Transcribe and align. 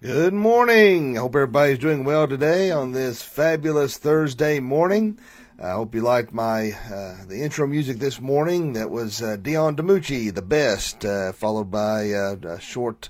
Good 0.00 0.32
morning. 0.32 1.16
Hope 1.16 1.34
everybody's 1.34 1.80
doing 1.80 2.04
well 2.04 2.28
today 2.28 2.70
on 2.70 2.92
this 2.92 3.20
fabulous 3.20 3.98
Thursday 3.98 4.60
morning. 4.60 5.18
I 5.60 5.72
hope 5.72 5.92
you 5.92 6.02
liked 6.02 6.32
my 6.32 6.70
uh, 6.70 7.24
the 7.26 7.42
intro 7.42 7.66
music 7.66 7.98
this 7.98 8.20
morning. 8.20 8.74
That 8.74 8.90
was 8.90 9.20
uh, 9.20 9.34
Dion 9.42 9.74
DiMucci, 9.74 10.32
the 10.32 10.40
best, 10.40 11.04
uh, 11.04 11.32
followed 11.32 11.72
by 11.72 12.12
uh, 12.12 12.36
a 12.44 12.60
short, 12.60 13.08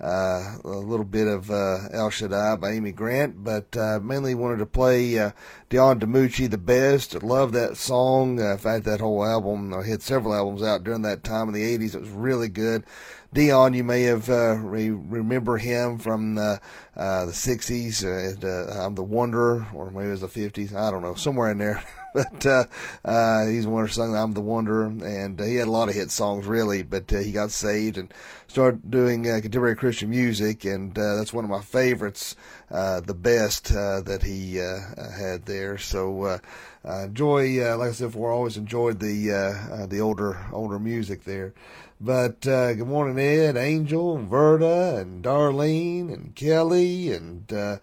uh, 0.00 0.56
a 0.64 0.68
little 0.68 1.04
bit 1.04 1.28
of 1.28 1.50
uh, 1.50 1.90
El 1.92 2.08
Shaddai 2.08 2.56
by 2.56 2.70
Amy 2.70 2.92
Grant, 2.92 3.44
but 3.44 3.76
mainly 4.02 4.34
wanted 4.34 4.60
to 4.60 4.66
play 4.66 5.16
Dion 5.68 6.00
DiMucci, 6.00 6.50
the 6.50 6.56
best. 6.56 7.22
Love 7.22 7.52
that 7.52 7.76
song. 7.76 8.40
in 8.40 8.56
fact, 8.56 8.86
that 8.86 9.00
whole 9.00 9.26
album, 9.26 9.74
I 9.74 9.86
had 9.86 10.00
several 10.00 10.32
albums 10.32 10.62
out 10.62 10.84
during 10.84 11.02
that 11.02 11.22
time 11.22 11.48
in 11.48 11.54
the 11.54 11.78
'80s. 11.78 11.94
It 11.94 12.00
was 12.00 12.08
really 12.08 12.48
good. 12.48 12.84
Dion, 13.32 13.74
you 13.74 13.84
may 13.84 14.02
have 14.02 14.28
uh, 14.28 14.56
re- 14.56 14.90
remember 14.90 15.56
him 15.56 15.98
from 15.98 16.34
the 16.34 16.60
uh, 16.96 17.26
the 17.26 17.32
'60s. 17.32 18.04
Uh, 18.04 18.84
I'm 18.84 18.96
the 18.96 19.04
Wanderer, 19.04 19.68
or 19.72 19.92
maybe 19.92 20.08
it 20.08 20.10
was 20.10 20.20
the 20.22 20.26
'50s. 20.26 20.74
I 20.74 20.90
don't 20.90 21.02
know, 21.02 21.14
somewhere 21.14 21.52
in 21.52 21.58
there. 21.58 21.80
but 22.14 22.44
uh, 22.44 22.64
uh, 23.04 23.46
he's 23.46 23.68
one 23.68 23.84
who 23.84 23.92
sung 23.92 24.16
"I'm 24.16 24.32
the 24.32 24.40
Wanderer," 24.40 24.86
and 24.86 25.40
uh, 25.40 25.44
he 25.44 25.54
had 25.54 25.68
a 25.68 25.70
lot 25.70 25.88
of 25.88 25.94
hit 25.94 26.10
songs, 26.10 26.44
really. 26.46 26.82
But 26.82 27.12
uh, 27.12 27.18
he 27.18 27.30
got 27.30 27.52
saved 27.52 27.98
and 27.98 28.12
started 28.48 28.90
doing 28.90 29.30
uh, 29.30 29.38
contemporary 29.40 29.76
Christian 29.76 30.10
music, 30.10 30.64
and 30.64 30.98
uh, 30.98 31.14
that's 31.14 31.32
one 31.32 31.44
of 31.44 31.50
my 31.50 31.60
favorites, 31.60 32.34
uh, 32.68 32.98
the 32.98 33.14
best 33.14 33.70
uh, 33.70 34.00
that 34.00 34.24
he 34.24 34.60
uh, 34.60 34.80
uh, 34.98 35.10
had 35.12 35.46
there. 35.46 35.78
So. 35.78 36.24
Uh, 36.24 36.38
uh, 36.82 37.04
enjoy, 37.04 37.62
uh, 37.62 37.76
like 37.76 37.90
I 37.90 37.92
said 37.92 38.06
before, 38.06 38.32
always 38.32 38.56
enjoyed 38.56 39.00
the 39.00 39.32
uh, 39.32 39.74
uh, 39.82 39.86
the 39.86 40.00
older 40.00 40.46
older 40.50 40.78
music 40.78 41.24
there. 41.24 41.52
But 42.02 42.46
uh, 42.46 42.72
good 42.72 42.86
morning, 42.86 43.18
Ed, 43.18 43.58
Angel, 43.58 44.16
and 44.16 44.26
Verda, 44.26 44.96
and 45.00 45.22
Darlene, 45.22 46.10
and 46.10 46.34
Kelly, 46.34 47.12
and 47.12 47.52
uh, 47.52 47.76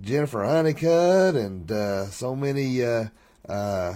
Jennifer 0.00 0.44
Honeycutt, 0.44 1.34
and 1.34 1.72
uh, 1.72 2.06
so 2.06 2.36
many 2.36 2.84
uh, 2.84 3.06
uh, 3.48 3.94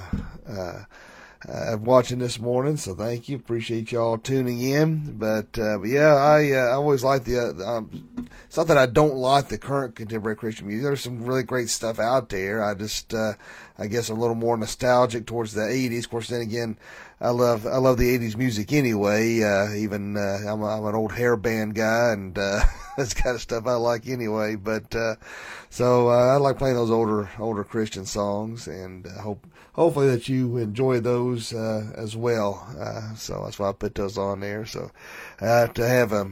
uh, 1.49 1.77
watching 1.81 2.19
this 2.19 2.41
morning. 2.41 2.77
So 2.77 2.97
thank 2.97 3.29
you, 3.29 3.37
appreciate 3.37 3.93
y'all 3.93 4.19
tuning 4.19 4.61
in. 4.61 5.17
But, 5.17 5.57
uh, 5.57 5.79
but 5.79 5.89
yeah, 5.89 6.15
I 6.15 6.51
I 6.51 6.73
always 6.73 7.05
like 7.05 7.23
the. 7.23 7.39
Um, 7.65 8.09
it's 8.47 8.57
not 8.57 8.67
that 8.67 8.79
I 8.79 8.87
don't 8.87 9.15
like 9.15 9.49
the 9.49 9.59
current 9.59 9.95
contemporary 9.95 10.37
Christian 10.37 10.67
music. 10.67 10.83
There's 10.83 11.03
some 11.03 11.25
really 11.25 11.45
great 11.45 11.69
stuff 11.69 12.01
out 12.01 12.31
there. 12.31 12.65
I 12.65 12.75
just 12.75 13.15
uh, 13.15 13.35
I 13.79 13.87
guess 13.87 14.09
a 14.09 14.15
little 14.15 14.35
more 14.35 14.57
nostalgic 14.57 15.27
towards 15.27 15.53
the 15.53 15.63
'80s. 15.63 16.05
Of 16.05 16.11
course, 16.11 16.29
then 16.29 16.41
again, 16.41 16.77
I 17.21 17.31
love 17.31 17.67
I 17.67 17.79
love 17.79 17.99
the 17.99 18.17
'80s 18.17 18.37
music 18.37 18.73
anyway. 18.73 19.43
Uh, 19.43 19.73
even 19.75 20.17
uh, 20.17 20.39
I'm, 20.47 20.63
a, 20.63 20.67
I'm 20.67 20.85
an 20.87 20.95
old 20.95 21.13
hair 21.13 21.37
band 21.37 21.75
guy, 21.75 22.13
and 22.13 22.39
uh, 22.39 22.61
that's 22.97 23.13
kind 23.13 23.35
of 23.35 23.43
stuff 23.43 23.67
I 23.67 23.75
like 23.75 24.09
anyway. 24.09 24.55
But 24.55 24.95
uh, 24.95 25.17
so 25.69 26.11
uh, 26.11 26.35
I 26.35 26.37
like 26.37 26.59
playing 26.59 26.77
those 26.77 26.93
older 26.93 27.29
older 27.41 27.65
Christian 27.65 28.07
songs, 28.07 28.69
and 28.69 29.07
uh, 29.07 29.21
hope 29.21 29.45
hopefully 29.73 30.09
that 30.11 30.29
you 30.29 30.59
enjoy 30.59 31.01
those 31.01 31.53
uh, 31.53 31.93
as 31.97 32.17
well. 32.17 32.67
Uh, 32.79 33.15
so 33.17 33.43
that's 33.45 33.59
why 33.59 33.69
I 33.69 33.73
put 33.73 33.97
those 33.97 34.17
on 34.17 34.39
there. 34.41 34.65
So 34.65 34.93
uh, 35.41 35.67
to 35.69 35.89
have 35.89 36.13
a, 36.13 36.31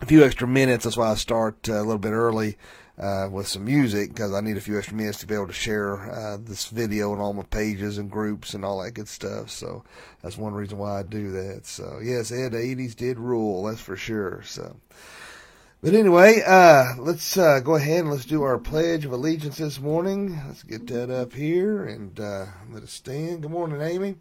a 0.00 0.06
few 0.06 0.24
extra 0.24 0.48
minutes, 0.48 0.84
that's 0.84 0.96
why 0.96 1.10
I 1.10 1.14
start 1.16 1.68
uh, 1.68 1.74
a 1.74 1.84
little 1.84 1.98
bit 1.98 2.12
early 2.12 2.56
uh, 2.98 3.28
with 3.30 3.48
some 3.48 3.64
music 3.64 4.10
because 4.10 4.32
I 4.32 4.40
need 4.40 4.56
a 4.56 4.60
few 4.60 4.78
extra 4.78 4.96
minutes 4.96 5.18
to 5.18 5.26
be 5.26 5.34
able 5.34 5.48
to 5.48 5.52
share 5.52 6.10
uh, 6.10 6.36
this 6.40 6.66
video 6.66 7.12
on 7.12 7.18
all 7.18 7.32
my 7.32 7.42
pages 7.42 7.98
and 7.98 8.10
groups 8.10 8.54
and 8.54 8.64
all 8.64 8.82
that 8.82 8.92
good 8.92 9.08
stuff. 9.08 9.50
So 9.50 9.84
that's 10.22 10.38
one 10.38 10.54
reason 10.54 10.78
why 10.78 11.00
I 11.00 11.02
do 11.02 11.32
that. 11.32 11.66
So 11.66 12.00
yes, 12.02 12.30
Ed, 12.30 12.52
the 12.52 12.58
80s 12.58 12.94
did 12.94 13.18
rule, 13.18 13.64
that's 13.64 13.80
for 13.80 13.96
sure. 13.96 14.42
So. 14.44 14.76
But 15.82 15.92
anyway, 15.92 16.40
uh, 16.46 16.94
let's 16.98 17.36
uh, 17.36 17.60
go 17.60 17.74
ahead 17.74 18.00
and 18.00 18.10
let's 18.10 18.24
do 18.24 18.42
our 18.42 18.56
Pledge 18.56 19.04
of 19.04 19.12
Allegiance 19.12 19.58
this 19.58 19.78
morning. 19.78 20.40
Let's 20.46 20.62
get 20.62 20.86
that 20.86 21.10
up 21.10 21.34
here 21.34 21.84
and 21.84 22.18
uh, 22.18 22.46
let 22.70 22.84
it 22.84 22.88
stand. 22.88 23.42
Good 23.42 23.50
morning, 23.50 23.82
Amy. 23.82 24.16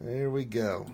There 0.00 0.30
we 0.30 0.46
go. 0.46 0.86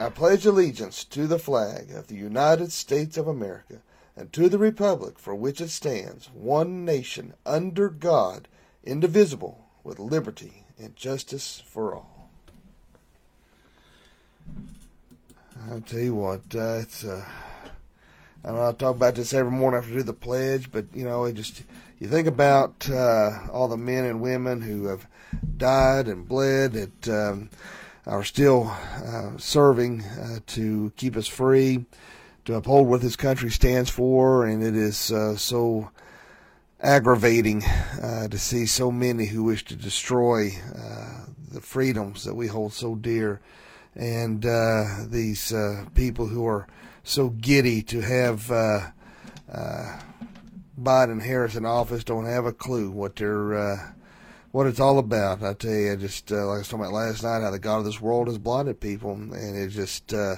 I 0.00 0.10
pledge 0.10 0.46
allegiance 0.46 1.02
to 1.06 1.26
the 1.26 1.40
flag 1.40 1.90
of 1.90 2.06
the 2.06 2.14
United 2.14 2.70
States 2.70 3.16
of 3.16 3.26
America 3.26 3.82
and 4.18 4.32
to 4.32 4.48
the 4.48 4.58
republic 4.58 5.16
for 5.16 5.34
which 5.34 5.60
it 5.60 5.70
stands, 5.70 6.28
one 6.34 6.84
nation, 6.84 7.34
under 7.46 7.88
God, 7.88 8.48
indivisible, 8.82 9.64
with 9.84 10.00
liberty 10.00 10.64
and 10.76 10.96
justice 10.96 11.62
for 11.64 11.94
all. 11.94 12.28
I'll 15.70 15.80
tell 15.82 16.00
you 16.00 16.16
what, 16.16 16.40
uh, 16.54 16.80
it's 16.82 17.04
uh, 17.04 17.24
I 18.44 18.50
know 18.50 18.68
I 18.68 18.72
talk 18.72 18.96
about 18.96 19.14
this 19.14 19.32
every 19.32 19.52
morning 19.52 19.78
after 19.78 19.92
I 19.92 19.96
do 19.98 20.02
the 20.02 20.12
pledge, 20.12 20.72
but 20.72 20.86
you 20.92 21.04
know, 21.04 21.24
it 21.24 21.34
just 21.34 21.62
you 22.00 22.08
think 22.08 22.26
about 22.26 22.90
uh, 22.90 23.38
all 23.52 23.68
the 23.68 23.76
men 23.76 24.04
and 24.04 24.20
women 24.20 24.62
who 24.62 24.86
have 24.86 25.06
died 25.56 26.08
and 26.08 26.28
bled 26.28 26.72
that 26.72 27.08
um, 27.08 27.50
are 28.06 28.24
still 28.24 28.72
uh, 29.04 29.36
serving 29.36 30.02
uh, 30.02 30.38
to 30.48 30.92
keep 30.96 31.16
us 31.16 31.28
free, 31.28 31.84
to 32.48 32.54
uphold 32.54 32.88
what 32.88 33.02
this 33.02 33.14
country 33.14 33.50
stands 33.50 33.90
for, 33.90 34.46
and 34.46 34.62
it 34.62 34.74
is 34.74 35.12
uh, 35.12 35.36
so 35.36 35.90
aggravating 36.80 37.62
uh, 38.02 38.26
to 38.26 38.38
see 38.38 38.64
so 38.64 38.90
many 38.90 39.26
who 39.26 39.44
wish 39.44 39.62
to 39.62 39.76
destroy 39.76 40.48
uh, 40.74 41.26
the 41.52 41.60
freedoms 41.60 42.24
that 42.24 42.34
we 42.34 42.46
hold 42.46 42.72
so 42.72 42.94
dear, 42.94 43.38
and 43.94 44.46
these 45.12 45.52
people 45.94 46.26
who 46.26 46.46
are 46.46 46.66
so 47.02 47.28
giddy 47.28 47.82
to 47.82 48.00
have 48.00 48.50
uh, 48.50 48.80
uh, 49.52 49.98
Biden 50.80 51.12
and 51.12 51.22
Harris 51.22 51.54
in 51.54 51.66
office 51.66 52.02
don't 52.02 52.24
have 52.24 52.46
a 52.46 52.52
clue 52.52 52.90
what 52.90 53.16
they're 53.16 53.58
uh, 53.58 53.92
what 54.52 54.66
it's 54.66 54.80
all 54.80 54.98
about. 54.98 55.42
I 55.42 55.52
tell 55.52 55.70
you, 55.70 55.92
I 55.92 55.96
just 55.96 56.32
uh, 56.32 56.46
like 56.46 56.54
I 56.54 56.58
was 56.60 56.68
talking 56.68 56.86
about 56.86 56.94
last 56.94 57.22
night, 57.22 57.42
how 57.42 57.50
the 57.50 57.58
God 57.58 57.80
of 57.80 57.84
this 57.84 58.00
world 58.00 58.26
has 58.28 58.38
blinded 58.38 58.80
people, 58.80 59.12
and 59.12 59.54
it 59.54 59.68
just 59.68 60.14
uh, 60.14 60.36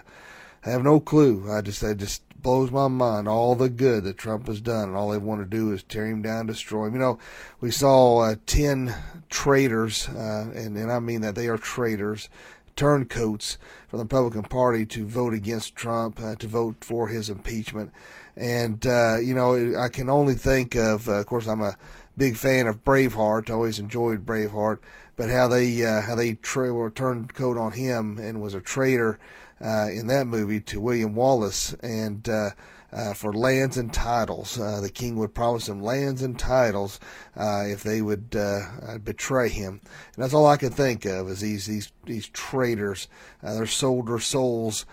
have 0.63 0.83
no 0.83 1.01
clue. 1.01 1.51
I 1.51 1.61
just 1.61 1.83
it 1.83 1.99
just 1.99 2.23
blows 2.41 2.71
my 2.71 2.89
mind 2.89 3.29
all 3.29 3.55
the 3.55 3.69
good 3.69 4.05
that 4.05 4.17
Trump 4.17 4.47
has 4.47 4.61
done, 4.61 4.89
and 4.89 4.97
all 4.97 5.11
they 5.11 5.19
want 5.19 5.43
to 5.43 5.47
do 5.47 5.73
is 5.73 5.83
tear 5.83 6.07
him 6.07 6.23
down, 6.23 6.47
destroy 6.47 6.87
him. 6.87 6.95
You 6.95 7.01
know, 7.01 7.19
we 7.61 7.71
saw 7.71 8.21
uh, 8.21 8.37
ten 8.47 8.95
traitors, 9.29 10.09
uh, 10.09 10.51
and 10.55 10.77
and 10.77 10.91
I 10.91 10.99
mean 11.01 11.21
that 11.23 11.35
they 11.35 11.49
are 11.49 11.59
traitors 11.59 12.29
turncoats 12.77 13.59
from 13.89 13.99
the 13.99 14.05
Republican 14.05 14.43
Party 14.43 14.87
to 14.87 15.07
vote 15.07 15.35
against 15.35 15.77
Trump, 15.77 16.19
uh, 16.19 16.35
to 16.37 16.47
vote 16.47 16.77
for 16.81 17.09
his 17.09 17.29
impeachment. 17.29 17.93
And, 18.37 18.87
uh, 18.87 19.19
you 19.19 19.35
know, 19.35 19.75
I 19.79 19.89
can 19.89 20.09
only 20.09 20.33
think 20.35 20.75
of, 20.77 21.07
uh, 21.07 21.15
of 21.15 21.27
course, 21.27 21.47
I'm 21.47 21.61
a 21.61 21.77
big 22.17 22.37
fan 22.37 22.67
of 22.67 22.83
Braveheart. 22.83 23.51
Always 23.51 23.79
enjoyed 23.79 24.25
Braveheart, 24.25 24.79
but 25.17 25.29
how 25.29 25.47
they, 25.47 25.85
uh, 25.85 26.01
how 26.01 26.15
they 26.15 26.35
tra- 26.35 26.91
turned 26.93 27.35
coat 27.35 27.59
on 27.59 27.73
him 27.73 28.19
and 28.19 28.41
was 28.41 28.55
a 28.55 28.63
traitor, 28.63 29.19
uh, 29.61 29.89
in 29.91 30.07
that 30.09 30.27
movie 30.27 30.61
to 30.61 30.81
William 30.81 31.15
Wallace. 31.15 31.75
And, 31.83 32.29
uh, 32.29 32.51
uh, 32.93 33.15
for 33.15 33.33
lands 33.33 33.77
and 33.77 33.93
titles. 33.93 34.59
Uh, 34.59 34.81
the 34.81 34.91
king 34.91 35.17
would 35.17 35.35
promise 35.35 35.67
them 35.67 35.81
lands 35.81 36.23
and 36.23 36.39
titles 36.39 36.99
uh, 37.37 37.63
if 37.67 37.83
they 37.83 38.03
would 38.03 38.35
uh, 38.37 38.99
betray 38.99 39.49
him. 39.49 39.81
And 40.15 40.25
that's 40.25 40.35
all 40.35 40.47
I 40.47 40.57
can 40.57 40.71
think 40.71 41.05
of 41.05 41.29
is 41.29 41.41
these 41.41 41.67
these 41.67 41.93
these 42.05 42.29
traitors. 42.29 43.09
They're 43.43 43.67
sold 43.67 44.09
their 44.09 44.19
souls 44.19 44.87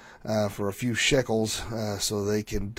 for 0.51 0.67
a 0.67 0.73
few 0.73 0.93
shekels 0.93 1.63
so 1.99 2.23
they 2.23 2.43
can 2.43 2.75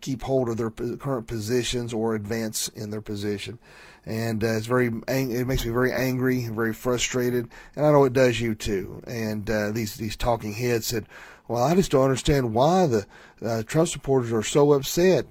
keep 0.00 0.22
hold 0.22 0.48
of 0.48 0.56
their 0.56 0.70
current 0.70 1.26
positions 1.26 1.92
or 1.92 2.14
advance 2.14 2.68
in 2.68 2.90
their 2.90 3.00
position. 3.00 3.58
And 4.06 4.44
uh, 4.44 4.56
it's 4.56 4.66
very, 4.66 4.92
it 5.08 5.46
makes 5.46 5.64
me 5.64 5.72
very 5.72 5.92
angry, 5.92 6.46
very 6.48 6.74
frustrated, 6.74 7.48
and 7.74 7.86
I 7.86 7.90
know 7.90 8.04
it 8.04 8.12
does 8.12 8.40
you 8.40 8.54
too. 8.54 9.02
And 9.06 9.48
uh, 9.48 9.70
these 9.70 9.94
these 9.94 10.14
talking 10.14 10.52
heads 10.52 10.86
said, 10.86 11.06
well, 11.48 11.62
I 11.62 11.74
just 11.74 11.90
don't 11.90 12.04
understand 12.04 12.54
why 12.54 12.86
the 12.86 13.06
uh, 13.42 13.62
Trump 13.64 13.88
supporters 13.88 14.32
are 14.32 14.42
so 14.42 14.72
upset. 14.72 15.26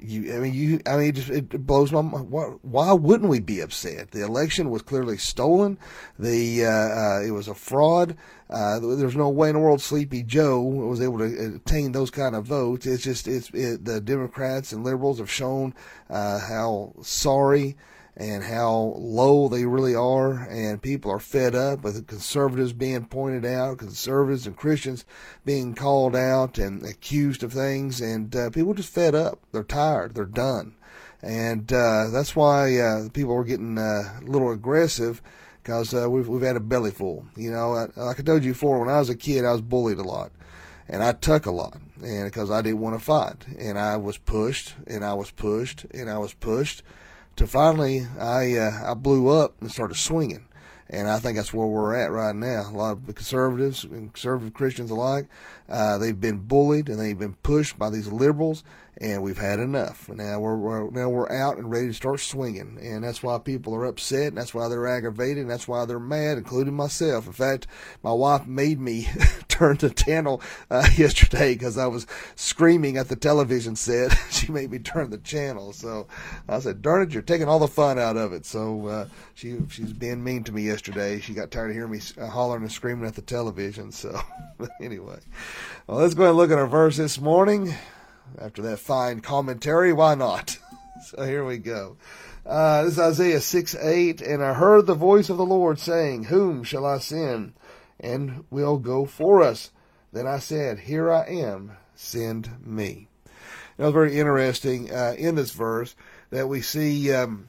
You, 0.00 0.36
I 0.36 0.38
mean, 0.38 0.54
you, 0.54 0.80
I 0.86 0.96
mean, 0.96 1.08
it, 1.08 1.14
just, 1.16 1.30
it 1.30 1.66
blows 1.66 1.90
my 1.90 2.02
mind. 2.02 2.30
Why, 2.30 2.92
wouldn't 2.92 3.30
we 3.30 3.40
be 3.40 3.60
upset? 3.60 4.12
The 4.12 4.24
election 4.24 4.70
was 4.70 4.82
clearly 4.82 5.16
stolen. 5.16 5.76
The 6.18 6.66
uh, 6.66 6.70
uh, 6.70 7.22
it 7.26 7.32
was 7.32 7.48
a 7.48 7.54
fraud. 7.54 8.16
Uh, 8.48 8.78
there's 8.78 9.16
no 9.16 9.28
way 9.28 9.48
in 9.48 9.56
the 9.56 9.60
world 9.60 9.80
Sleepy 9.80 10.22
Joe 10.22 10.60
was 10.60 11.00
able 11.00 11.18
to 11.18 11.56
attain 11.56 11.92
those 11.92 12.10
kind 12.10 12.36
of 12.36 12.46
votes. 12.46 12.86
It's 12.86 13.02
just 13.02 13.26
it's 13.26 13.50
it, 13.52 13.84
the 13.84 14.00
Democrats 14.00 14.72
and 14.72 14.84
liberals 14.84 15.18
have 15.18 15.30
shown 15.30 15.74
uh, 16.08 16.38
how 16.38 16.94
sorry 17.02 17.76
and 18.18 18.42
how 18.42 18.94
low 18.96 19.46
they 19.46 19.64
really 19.64 19.94
are, 19.94 20.32
and 20.50 20.82
people 20.82 21.08
are 21.08 21.20
fed 21.20 21.54
up 21.54 21.84
with 21.84 22.08
conservatives 22.08 22.72
being 22.72 23.06
pointed 23.06 23.46
out, 23.46 23.78
conservatives 23.78 24.44
and 24.44 24.56
Christians 24.56 25.04
being 25.44 25.72
called 25.72 26.16
out 26.16 26.58
and 26.58 26.84
accused 26.84 27.44
of 27.44 27.52
things, 27.52 28.00
and 28.00 28.34
uh, 28.34 28.50
people 28.50 28.74
just 28.74 28.92
fed 28.92 29.14
up. 29.14 29.38
They're 29.52 29.62
tired. 29.62 30.14
They're 30.14 30.24
done, 30.24 30.74
and 31.22 31.72
uh, 31.72 32.08
that's 32.10 32.34
why 32.34 32.76
uh, 32.78 33.08
people 33.10 33.36
are 33.36 33.44
getting 33.44 33.78
uh, 33.78 34.18
a 34.20 34.24
little 34.24 34.50
aggressive 34.50 35.22
because 35.62 35.94
uh, 35.94 36.10
we've 36.10 36.26
we've 36.26 36.42
had 36.42 36.56
a 36.56 36.60
belly 36.60 36.90
full. 36.90 37.24
You 37.36 37.52
know, 37.52 37.88
like 37.94 38.18
I 38.18 38.22
told 38.24 38.42
you 38.42 38.52
before, 38.52 38.80
when 38.80 38.88
I 38.88 38.98
was 38.98 39.10
a 39.10 39.16
kid, 39.16 39.44
I 39.44 39.52
was 39.52 39.62
bullied 39.62 39.98
a 39.98 40.02
lot, 40.02 40.32
and 40.88 41.04
I 41.04 41.12
tuck 41.12 41.46
a 41.46 41.52
lot, 41.52 41.78
and 42.02 42.24
because 42.24 42.50
I 42.50 42.62
didn't 42.62 42.80
want 42.80 42.98
to 42.98 43.04
fight, 43.04 43.46
and 43.56 43.78
I 43.78 43.96
was 43.96 44.18
pushed, 44.18 44.74
and 44.88 45.04
I 45.04 45.14
was 45.14 45.30
pushed, 45.30 45.84
and 45.94 46.10
I 46.10 46.18
was 46.18 46.34
pushed, 46.34 46.82
to 47.38 47.46
finally 47.46 48.06
I 48.18 48.56
uh, 48.56 48.90
I 48.90 48.94
blew 48.94 49.28
up 49.28 49.54
and 49.60 49.70
started 49.70 49.94
swinging. 49.96 50.47
And 50.90 51.08
I 51.08 51.18
think 51.18 51.36
that's 51.36 51.52
where 51.52 51.66
we're 51.66 51.94
at 51.94 52.10
right 52.10 52.34
now. 52.34 52.68
A 52.68 52.72
lot 52.72 52.92
of 52.92 53.14
conservatives 53.14 53.84
and 53.84 54.12
conservative 54.12 54.54
Christians 54.54 54.90
alike, 54.90 55.26
uh, 55.68 55.98
they've 55.98 56.18
been 56.18 56.38
bullied 56.38 56.88
and 56.88 56.98
they've 56.98 57.18
been 57.18 57.34
pushed 57.34 57.78
by 57.78 57.90
these 57.90 58.08
liberals, 58.08 58.64
and 59.00 59.22
we've 59.22 59.38
had 59.38 59.60
enough. 59.60 60.08
Now 60.08 60.40
we're, 60.40 60.56
we're, 60.56 60.90
now 60.90 61.08
we're 61.08 61.30
out 61.30 61.58
and 61.58 61.70
ready 61.70 61.88
to 61.88 61.94
start 61.94 62.20
swinging, 62.20 62.78
and 62.80 63.04
that's 63.04 63.22
why 63.22 63.38
people 63.38 63.74
are 63.74 63.84
upset, 63.84 64.28
and 64.28 64.38
that's 64.38 64.54
why 64.54 64.68
they're 64.68 64.86
aggravated, 64.86 65.38
and 65.38 65.50
that's 65.50 65.68
why 65.68 65.84
they're 65.84 66.00
mad, 66.00 66.38
including 66.38 66.74
myself. 66.74 67.26
In 67.26 67.32
fact, 67.32 67.66
my 68.02 68.12
wife 68.12 68.46
made 68.46 68.80
me 68.80 69.08
turn 69.48 69.76
the 69.76 69.90
channel 69.90 70.40
uh, 70.70 70.88
yesterday 70.96 71.52
because 71.52 71.76
I 71.76 71.86
was 71.86 72.06
screaming 72.34 72.96
at 72.96 73.08
the 73.08 73.16
television 73.16 73.76
set. 73.76 74.16
she 74.30 74.50
made 74.50 74.70
me 74.70 74.78
turn 74.78 75.10
the 75.10 75.18
channel, 75.18 75.72
so 75.72 76.06
I 76.48 76.58
said, 76.60 76.82
"Darn 76.82 77.02
it, 77.02 77.12
you're 77.12 77.22
taking 77.22 77.46
all 77.48 77.58
the 77.58 77.68
fun 77.68 77.98
out 77.98 78.16
of 78.16 78.32
it." 78.32 78.46
So 78.46 78.86
uh, 78.86 79.08
she 79.34 79.58
she's 79.68 79.92
being 79.92 80.24
mean 80.24 80.44
to 80.44 80.52
me 80.52 80.62
yesterday. 80.62 80.77
She 80.78 81.34
got 81.34 81.50
tired 81.50 81.70
of 81.70 81.76
hearing 81.76 81.92
me 81.92 82.00
uh, 82.18 82.26
hollering 82.26 82.62
and 82.62 82.72
screaming 82.72 83.06
at 83.06 83.14
the 83.14 83.22
television. 83.22 83.92
So 83.92 84.20
anyway, 84.80 85.18
well, 85.86 85.98
let's 85.98 86.14
go 86.14 86.22
ahead 86.22 86.30
and 86.30 86.38
look 86.38 86.50
at 86.50 86.58
our 86.58 86.66
verse 86.66 86.96
this 86.96 87.20
morning 87.20 87.74
after 88.40 88.62
that 88.62 88.78
fine 88.78 89.20
commentary, 89.20 89.92
why 89.92 90.14
not? 90.14 90.58
so 91.06 91.24
here 91.24 91.44
we 91.44 91.58
go. 91.58 91.96
Uh, 92.44 92.84
this 92.84 92.94
is 92.94 92.98
Isaiah 92.98 93.40
6 93.40 93.74
8. 93.74 94.20
And 94.20 94.42
I 94.42 94.54
heard 94.54 94.86
the 94.86 94.94
voice 94.94 95.28
of 95.28 95.36
the 95.36 95.46
Lord 95.46 95.78
saying, 95.78 96.24
Whom 96.24 96.64
shall 96.64 96.84
I 96.84 96.98
send? 96.98 97.54
And 98.00 98.44
will 98.50 98.78
go 98.78 99.06
for 99.06 99.42
us. 99.42 99.70
Then 100.12 100.26
I 100.26 100.38
said, 100.38 100.80
Here 100.80 101.12
I 101.12 101.26
am, 101.26 101.72
send 101.94 102.64
me. 102.66 103.08
Now, 103.78 103.86
it's 103.86 103.94
very 103.94 104.18
interesting 104.18 104.92
uh, 104.92 105.14
in 105.16 105.34
this 105.36 105.52
verse 105.52 105.94
that 106.30 106.48
we 106.48 106.60
see 106.60 107.12
um, 107.12 107.46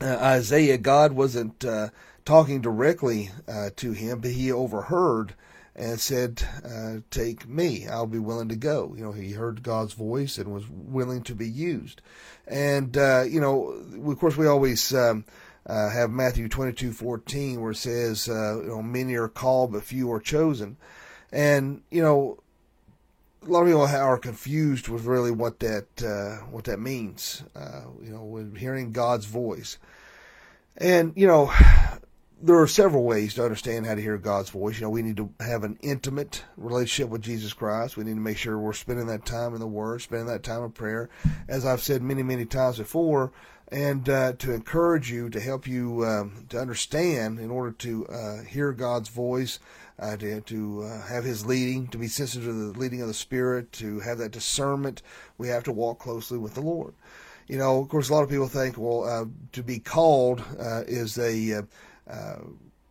uh, 0.00 0.16
Isaiah, 0.16 0.78
God 0.78 1.12
wasn't 1.12 1.64
uh, 1.64 1.88
talking 2.24 2.60
directly 2.60 3.30
uh, 3.48 3.70
to 3.76 3.92
him, 3.92 4.20
but 4.20 4.32
he 4.32 4.52
overheard 4.52 5.34
and 5.74 5.98
said, 5.98 6.42
uh, 6.64 6.96
Take 7.10 7.48
me, 7.48 7.86
I'll 7.88 8.06
be 8.06 8.18
willing 8.18 8.48
to 8.50 8.56
go. 8.56 8.94
You 8.96 9.04
know, 9.04 9.12
he 9.12 9.32
heard 9.32 9.62
God's 9.62 9.94
voice 9.94 10.38
and 10.38 10.52
was 10.52 10.68
willing 10.68 11.22
to 11.22 11.34
be 11.34 11.48
used. 11.48 12.02
And, 12.46 12.96
uh, 12.96 13.24
you 13.26 13.40
know, 13.40 13.70
of 14.10 14.18
course, 14.18 14.36
we 14.36 14.46
always 14.46 14.92
um, 14.94 15.24
uh, 15.66 15.90
have 15.90 16.10
Matthew 16.10 16.48
twenty 16.48 16.72
two 16.72 16.92
fourteen 16.92 17.60
where 17.60 17.70
it 17.70 17.76
says, 17.76 18.28
uh, 18.28 18.60
you 18.62 18.68
know, 18.68 18.82
many 18.82 19.14
are 19.14 19.28
called, 19.28 19.72
but 19.72 19.82
few 19.82 20.10
are 20.12 20.20
chosen. 20.20 20.76
And, 21.30 21.82
you 21.90 22.02
know, 22.02 22.38
a 23.46 23.50
lot 23.50 23.62
of 23.62 23.66
people 23.68 23.86
are 23.86 24.18
confused 24.18 24.88
with 24.88 25.04
really 25.04 25.30
what 25.30 25.58
that 25.60 25.86
uh, 26.02 26.44
what 26.46 26.64
that 26.64 26.78
means. 26.78 27.42
You 27.56 28.12
know, 28.12 28.24
with 28.24 28.56
hearing 28.56 28.92
God's 28.92 29.26
voice, 29.26 29.78
and 30.76 31.12
you 31.16 31.26
know, 31.26 31.52
there 32.42 32.58
are 32.58 32.66
several 32.66 33.04
ways 33.04 33.34
to 33.34 33.44
understand 33.44 33.86
how 33.86 33.94
to 33.94 34.02
hear 34.02 34.18
God's 34.18 34.50
voice. 34.50 34.74
You 34.74 34.82
know, 34.82 34.90
we 34.90 35.02
need 35.02 35.16
to 35.16 35.30
have 35.38 35.62
an 35.62 35.78
intimate 35.80 36.44
relationship 36.56 37.08
with 37.08 37.22
Jesus 37.22 37.52
Christ. 37.52 37.96
We 37.96 38.02
need 38.02 38.14
to 38.14 38.20
make 38.20 38.36
sure 38.36 38.58
we're 38.58 38.72
spending 38.72 39.06
that 39.06 39.24
time 39.24 39.54
in 39.54 39.60
the 39.60 39.66
Word, 39.66 40.02
spending 40.02 40.26
that 40.26 40.42
time 40.42 40.64
in 40.64 40.72
prayer, 40.72 41.08
as 41.48 41.64
I've 41.64 41.82
said 41.82 42.02
many, 42.02 42.24
many 42.24 42.44
times 42.44 42.78
before, 42.78 43.32
and 43.68 44.08
uh, 44.08 44.32
to 44.40 44.52
encourage 44.52 45.08
you, 45.08 45.30
to 45.30 45.38
help 45.38 45.68
you 45.68 46.04
um, 46.04 46.46
to 46.48 46.58
understand 46.58 47.38
in 47.38 47.48
order 47.48 47.70
to 47.70 48.06
uh, 48.08 48.42
hear 48.42 48.72
God's 48.72 49.08
voice, 49.08 49.60
uh, 50.00 50.16
to, 50.16 50.40
to 50.40 50.82
uh, 50.82 51.06
have 51.06 51.22
His 51.22 51.46
leading, 51.46 51.86
to 51.88 51.98
be 51.98 52.08
sensitive 52.08 52.48
to 52.48 52.72
the 52.72 52.78
leading 52.78 53.02
of 53.02 53.08
the 53.08 53.14
Spirit, 53.14 53.70
to 53.74 54.00
have 54.00 54.18
that 54.18 54.32
discernment. 54.32 55.00
We 55.38 55.46
have 55.48 55.62
to 55.64 55.72
walk 55.72 56.00
closely 56.00 56.38
with 56.38 56.54
the 56.54 56.60
Lord. 56.60 56.94
You 57.46 57.58
know, 57.58 57.80
of 57.80 57.88
course, 57.88 58.08
a 58.08 58.14
lot 58.14 58.24
of 58.24 58.30
people 58.30 58.48
think, 58.48 58.76
well, 58.78 59.04
uh, 59.04 59.26
to 59.52 59.62
be 59.62 59.78
called 59.78 60.42
uh, 60.58 60.82
is 60.86 61.18
a 61.18 61.62
uh, 62.08 62.36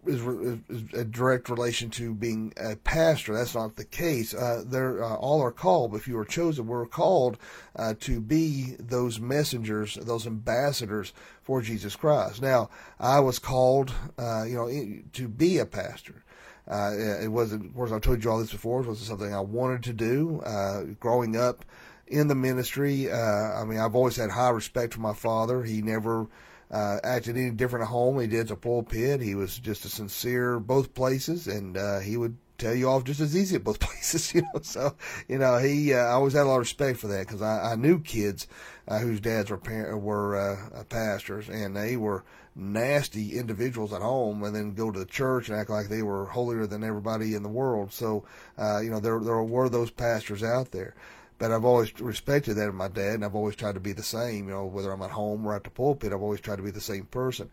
is, 0.05 0.21
is, 0.69 0.83
a 0.93 1.03
direct 1.03 1.49
relation 1.49 1.89
to 1.91 2.13
being 2.13 2.53
a 2.57 2.75
pastor. 2.75 3.33
That's 3.33 3.55
not 3.55 3.75
the 3.75 3.85
case. 3.85 4.33
Uh, 4.33 4.63
they're 4.65 5.03
uh, 5.03 5.15
all 5.15 5.41
are 5.41 5.51
called. 5.51 5.95
If 5.95 6.07
you 6.07 6.17
are 6.17 6.25
chosen, 6.25 6.67
we're 6.67 6.85
called 6.85 7.37
uh, 7.75 7.93
to 8.01 8.19
be 8.19 8.75
those 8.79 9.19
messengers, 9.19 9.95
those 10.01 10.25
ambassadors 10.25 11.13
for 11.43 11.61
Jesus 11.61 11.95
Christ. 11.95 12.41
Now, 12.41 12.69
I 12.99 13.19
was 13.19 13.39
called, 13.39 13.93
uh, 14.17 14.43
you 14.43 14.55
know, 14.55 15.01
to 15.13 15.27
be 15.27 15.59
a 15.59 15.65
pastor. 15.65 16.23
Uh, 16.67 16.91
it 17.21 17.27
wasn't, 17.27 17.65
of 17.65 17.75
course, 17.75 17.91
I've 17.91 18.01
told 18.01 18.23
you 18.23 18.31
all 18.31 18.39
this 18.39 18.51
before. 18.51 18.81
It 18.81 18.87
wasn't 18.87 19.07
something 19.07 19.33
I 19.33 19.41
wanted 19.41 19.83
to 19.83 19.93
do. 19.93 20.41
Uh, 20.45 20.83
growing 20.99 21.35
up 21.35 21.65
in 22.07 22.27
the 22.27 22.35
ministry, 22.35 23.11
I 23.11 23.63
mean, 23.65 23.79
I've 23.79 23.95
always 23.95 24.15
had 24.15 24.29
high 24.29 24.49
respect 24.49 24.93
for 24.93 25.01
my 25.01 25.13
father. 25.13 25.63
He 25.63 25.81
never 25.81 26.27
uh, 26.71 26.97
acted 27.03 27.37
any 27.37 27.51
different 27.51 27.83
at 27.83 27.89
home. 27.89 28.19
He 28.19 28.27
did 28.27 28.41
at 28.41 28.47
the 28.47 28.55
pulpit. 28.55 29.21
He 29.21 29.35
was 29.35 29.57
just 29.57 29.85
a 29.85 29.89
sincere 29.89 30.59
both 30.59 30.93
places, 30.93 31.47
and 31.47 31.77
uh, 31.77 31.99
he 31.99 32.17
would 32.17 32.37
tell 32.57 32.73
you 32.73 32.87
off 32.87 33.03
just 33.03 33.19
as 33.19 33.35
easy 33.35 33.55
at 33.55 33.63
both 33.63 33.79
places. 33.79 34.33
You 34.33 34.41
know, 34.41 34.61
so 34.61 34.95
you 35.27 35.37
know 35.37 35.57
he. 35.57 35.93
Uh, 35.93 35.97
I 35.97 36.11
always 36.11 36.33
had 36.33 36.43
a 36.43 36.49
lot 36.49 36.55
of 36.55 36.61
respect 36.61 36.99
for 36.99 37.07
that 37.07 37.27
because 37.27 37.41
I, 37.41 37.73
I 37.73 37.75
knew 37.75 37.99
kids 37.99 38.47
uh, 38.87 38.99
whose 38.99 39.19
dads 39.19 39.49
were 39.49 39.57
par- 39.57 39.97
were 39.97 40.37
uh, 40.37 40.79
uh, 40.79 40.83
pastors, 40.85 41.49
and 41.49 41.75
they 41.75 41.97
were 41.97 42.23
nasty 42.55 43.37
individuals 43.37 43.93
at 43.93 44.01
home, 44.01 44.43
and 44.43 44.55
then 44.55 44.73
go 44.73 44.91
to 44.91 44.99
the 44.99 45.05
church 45.05 45.49
and 45.49 45.57
act 45.57 45.69
like 45.69 45.89
they 45.89 46.01
were 46.01 46.25
holier 46.25 46.67
than 46.67 46.83
everybody 46.83 47.35
in 47.35 47.43
the 47.43 47.49
world. 47.49 47.91
So 47.91 48.23
uh, 48.57 48.79
you 48.79 48.89
know 48.89 48.99
there 48.99 49.19
there 49.19 49.41
were 49.43 49.67
those 49.67 49.91
pastors 49.91 50.43
out 50.43 50.71
there. 50.71 50.95
But 51.41 51.51
I've 51.51 51.65
always 51.65 51.99
respected 51.99 52.53
that 52.53 52.69
in 52.69 52.75
my 52.75 52.87
dad, 52.87 53.15
and 53.15 53.25
I've 53.25 53.33
always 53.33 53.55
tried 53.55 53.73
to 53.73 53.79
be 53.79 53.93
the 53.93 54.03
same. 54.03 54.47
You 54.47 54.53
know, 54.53 54.65
whether 54.67 54.91
I'm 54.91 55.01
at 55.01 55.09
home 55.09 55.43
or 55.43 55.55
at 55.55 55.63
the 55.63 55.71
pulpit, 55.71 56.13
I've 56.13 56.21
always 56.21 56.39
tried 56.39 56.57
to 56.57 56.61
be 56.61 56.69
the 56.69 56.79
same 56.79 57.05
person. 57.05 57.49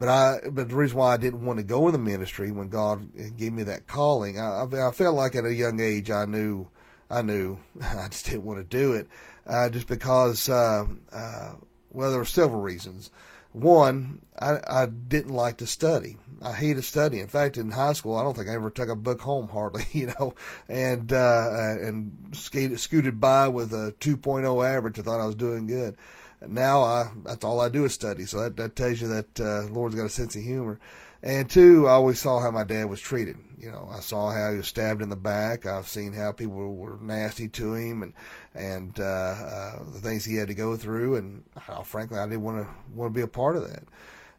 But 0.00 0.08
I, 0.08 0.38
but 0.50 0.68
the 0.68 0.74
reason 0.74 0.98
why 0.98 1.14
I 1.14 1.18
didn't 1.18 1.46
want 1.46 1.60
to 1.60 1.62
go 1.62 1.86
in 1.86 1.92
the 1.92 2.00
ministry 2.00 2.50
when 2.50 2.68
God 2.68 3.08
gave 3.36 3.52
me 3.52 3.62
that 3.62 3.86
calling, 3.86 4.40
I, 4.40 4.64
I 4.64 4.90
felt 4.90 5.14
like 5.14 5.36
at 5.36 5.44
a 5.44 5.54
young 5.54 5.78
age 5.78 6.10
I 6.10 6.24
knew, 6.24 6.66
I 7.08 7.22
knew, 7.22 7.60
I 7.80 8.08
just 8.08 8.26
didn't 8.26 8.42
want 8.42 8.58
to 8.58 8.64
do 8.64 8.94
it, 8.94 9.06
uh, 9.46 9.70
just 9.70 9.86
because, 9.86 10.48
uh, 10.48 10.86
uh, 11.12 11.52
well, 11.92 12.10
there 12.10 12.18
were 12.18 12.24
several 12.24 12.60
reasons. 12.60 13.12
One, 13.60 14.20
I, 14.38 14.60
I 14.68 14.86
didn't 14.86 15.34
like 15.34 15.58
to 15.58 15.66
study. 15.66 16.16
I 16.40 16.52
hated 16.52 16.84
studying. 16.84 17.22
In 17.22 17.28
fact, 17.28 17.56
in 17.56 17.72
high 17.72 17.92
school, 17.92 18.16
I 18.16 18.22
don't 18.22 18.36
think 18.36 18.48
I 18.48 18.54
ever 18.54 18.70
took 18.70 18.88
a 18.88 18.94
book 18.94 19.20
home 19.20 19.48
hardly, 19.48 19.84
you 19.92 20.12
know, 20.18 20.34
and 20.68 21.12
uh, 21.12 21.76
and 21.80 22.12
skated, 22.32 22.78
scooted 22.78 23.20
by 23.20 23.48
with 23.48 23.72
a 23.72 23.94
2.0 24.00 24.66
average. 24.66 24.98
I 24.98 25.02
thought 25.02 25.20
I 25.20 25.26
was 25.26 25.34
doing 25.34 25.66
good. 25.66 25.96
Now 26.46 26.82
I 26.82 27.10
that's 27.24 27.44
all 27.44 27.60
I 27.60 27.68
do 27.68 27.84
is 27.84 27.92
study. 27.92 28.24
So 28.26 28.40
that 28.40 28.56
that 28.56 28.76
tells 28.76 29.00
you 29.00 29.08
that 29.08 29.40
uh, 29.40 29.62
Lord's 29.72 29.96
got 29.96 30.06
a 30.06 30.10
sense 30.10 30.36
of 30.36 30.42
humor. 30.42 30.78
And 31.22 31.50
two, 31.50 31.88
I 31.88 31.92
always 31.92 32.20
saw 32.20 32.40
how 32.40 32.50
my 32.50 32.64
dad 32.64 32.88
was 32.88 33.00
treated. 33.00 33.36
You 33.58 33.72
know, 33.72 33.88
I 33.92 34.00
saw 34.00 34.30
how 34.30 34.52
he 34.52 34.58
was 34.58 34.68
stabbed 34.68 35.02
in 35.02 35.08
the 35.08 35.16
back. 35.16 35.66
I've 35.66 35.88
seen 35.88 36.12
how 36.12 36.30
people 36.30 36.76
were 36.76 36.96
nasty 37.00 37.48
to 37.48 37.74
him, 37.74 38.02
and 38.04 38.12
and 38.54 38.98
uh, 39.00 39.02
uh, 39.02 39.78
the 39.92 40.00
things 40.00 40.24
he 40.24 40.36
had 40.36 40.48
to 40.48 40.54
go 40.54 40.76
through. 40.76 41.16
And 41.16 41.42
uh, 41.68 41.82
frankly, 41.82 42.18
I 42.18 42.26
didn't 42.26 42.42
want 42.42 42.64
to 42.64 42.68
want 42.94 43.12
to 43.12 43.18
be 43.18 43.22
a 43.22 43.28
part 43.28 43.56
of 43.56 43.68
that. 43.68 43.82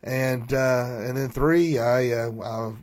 And 0.03 0.53
uh, 0.53 1.01
and 1.01 1.17
then 1.17 1.29
three, 1.29 1.77
I 1.77 2.11
uh, 2.11 2.31
I 2.41 2.73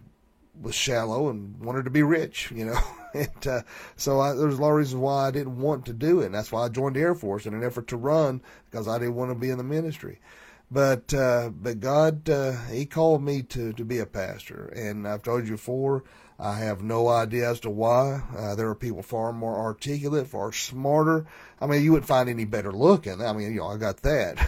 was 0.60 0.74
shallow 0.74 1.30
and 1.30 1.58
wanted 1.58 1.86
to 1.86 1.90
be 1.90 2.02
rich. 2.02 2.52
You 2.54 2.66
know, 2.66 2.80
and 3.14 3.46
uh, 3.46 3.62
so 3.96 4.20
I, 4.20 4.34
there's 4.34 4.58
a 4.58 4.60
lot 4.60 4.72
of 4.72 4.76
reasons 4.76 5.00
why 5.00 5.28
I 5.28 5.30
didn't 5.30 5.58
want 5.58 5.86
to 5.86 5.94
do 5.94 6.20
it. 6.20 6.26
And 6.26 6.34
that's 6.34 6.52
why 6.52 6.64
I 6.64 6.68
joined 6.68 6.96
the 6.96 7.00
Air 7.00 7.14
Force 7.14 7.46
in 7.46 7.54
an 7.54 7.64
effort 7.64 7.88
to 7.88 7.96
run 7.96 8.42
because 8.70 8.88
I 8.88 8.98
didn't 8.98 9.14
want 9.14 9.30
to 9.30 9.34
be 9.34 9.48
in 9.48 9.56
the 9.56 9.64
ministry. 9.64 10.20
But 10.70 11.14
uh, 11.14 11.50
but 11.50 11.80
God, 11.80 12.28
uh, 12.28 12.52
He 12.66 12.86
called 12.86 13.22
me 13.22 13.42
to 13.42 13.72
to 13.72 13.84
be 13.84 13.98
a 13.98 14.06
pastor, 14.06 14.66
and 14.74 15.06
I've 15.06 15.22
told 15.22 15.46
you 15.46 15.52
before. 15.52 16.04
I 16.38 16.58
have 16.58 16.82
no 16.82 17.08
idea 17.08 17.50
as 17.50 17.60
to 17.60 17.70
why. 17.70 18.20
Uh, 18.36 18.54
there 18.54 18.68
are 18.68 18.74
people 18.74 19.02
far 19.02 19.32
more 19.32 19.56
articulate, 19.56 20.26
far 20.26 20.52
smarter. 20.52 21.26
I 21.58 21.66
mean, 21.66 21.82
you 21.82 21.92
wouldn't 21.92 22.08
find 22.08 22.28
any 22.28 22.44
better 22.44 22.70
looking. 22.70 23.22
I 23.22 23.32
mean, 23.32 23.54
you 23.54 23.60
know, 23.60 23.68
I 23.68 23.78
got 23.78 24.02
that. 24.02 24.46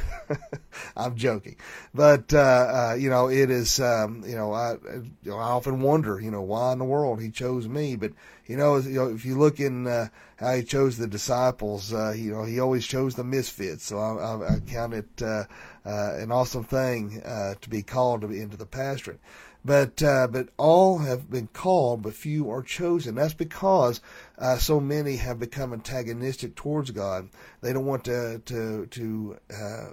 I'm 0.97 1.17
joking, 1.17 1.57
but 1.95 2.35
uh, 2.35 2.91
uh, 2.91 2.97
you 2.99 3.09
know, 3.09 3.31
it 3.31 3.51
is. 3.51 3.81
Um, 3.81 4.23
you 4.27 4.37
know, 4.37 4.53
I 4.53 4.73
you 4.75 5.31
know, 5.31 5.39
I 5.39 5.49
often 5.49 5.81
wonder, 5.81 6.21
you 6.21 6.31
know, 6.31 6.43
why 6.43 6.73
in 6.73 6.79
the 6.79 6.85
world 6.85 7.23
he 7.23 7.31
chose 7.31 7.67
me. 7.67 7.97
But 7.97 8.13
you 8.47 8.59
know, 8.59 8.77
you 8.77 8.91
know 8.91 9.09
if 9.09 9.25
you 9.25 9.39
look 9.39 9.59
in 9.59 9.87
uh, 9.87 10.09
how 10.37 10.55
he 10.55 10.65
chose 10.65 10.99
the 10.99 11.07
disciples, 11.07 11.95
uh, 11.95 12.13
you 12.15 12.31
know, 12.31 12.45
he 12.45 12.61
always 12.61 12.87
chose 12.87 13.15
the 13.15 13.25
misfits. 13.25 13.85
So 13.85 13.99
I, 13.99 14.17
I, 14.17 14.57
I 14.57 14.61
count 14.61 14.93
it 14.93 15.23
uh, 15.23 15.45
an 15.85 16.31
awesome 16.31 16.65
thing 16.65 17.23
uh, 17.25 17.55
to 17.63 17.71
be 17.71 17.83
called 17.83 18.25
into 18.25 18.59
the 18.59 18.67
pastorate. 18.67 19.21
But 19.69 20.03
uh, 20.03 20.29
but 20.29 20.49
all 20.57 21.01
have 21.01 21.31
been 21.31 21.49
called, 21.49 22.01
but 22.01 22.15
few 22.15 22.51
are 22.51 22.63
chosen. 22.63 23.17
That's 23.17 23.35
because 23.35 24.01
uh, 24.39 24.57
so 24.57 24.81
many 24.81 25.17
have 25.17 25.39
become 25.39 25.75
antagonistic 25.75 26.55
towards 26.55 26.91
God. 26.91 27.29
They 27.61 27.75
don't 27.75 27.85
want 27.85 28.05
to 28.05 28.41
to 28.47 28.87
to 28.87 29.37
uh, 29.55 29.91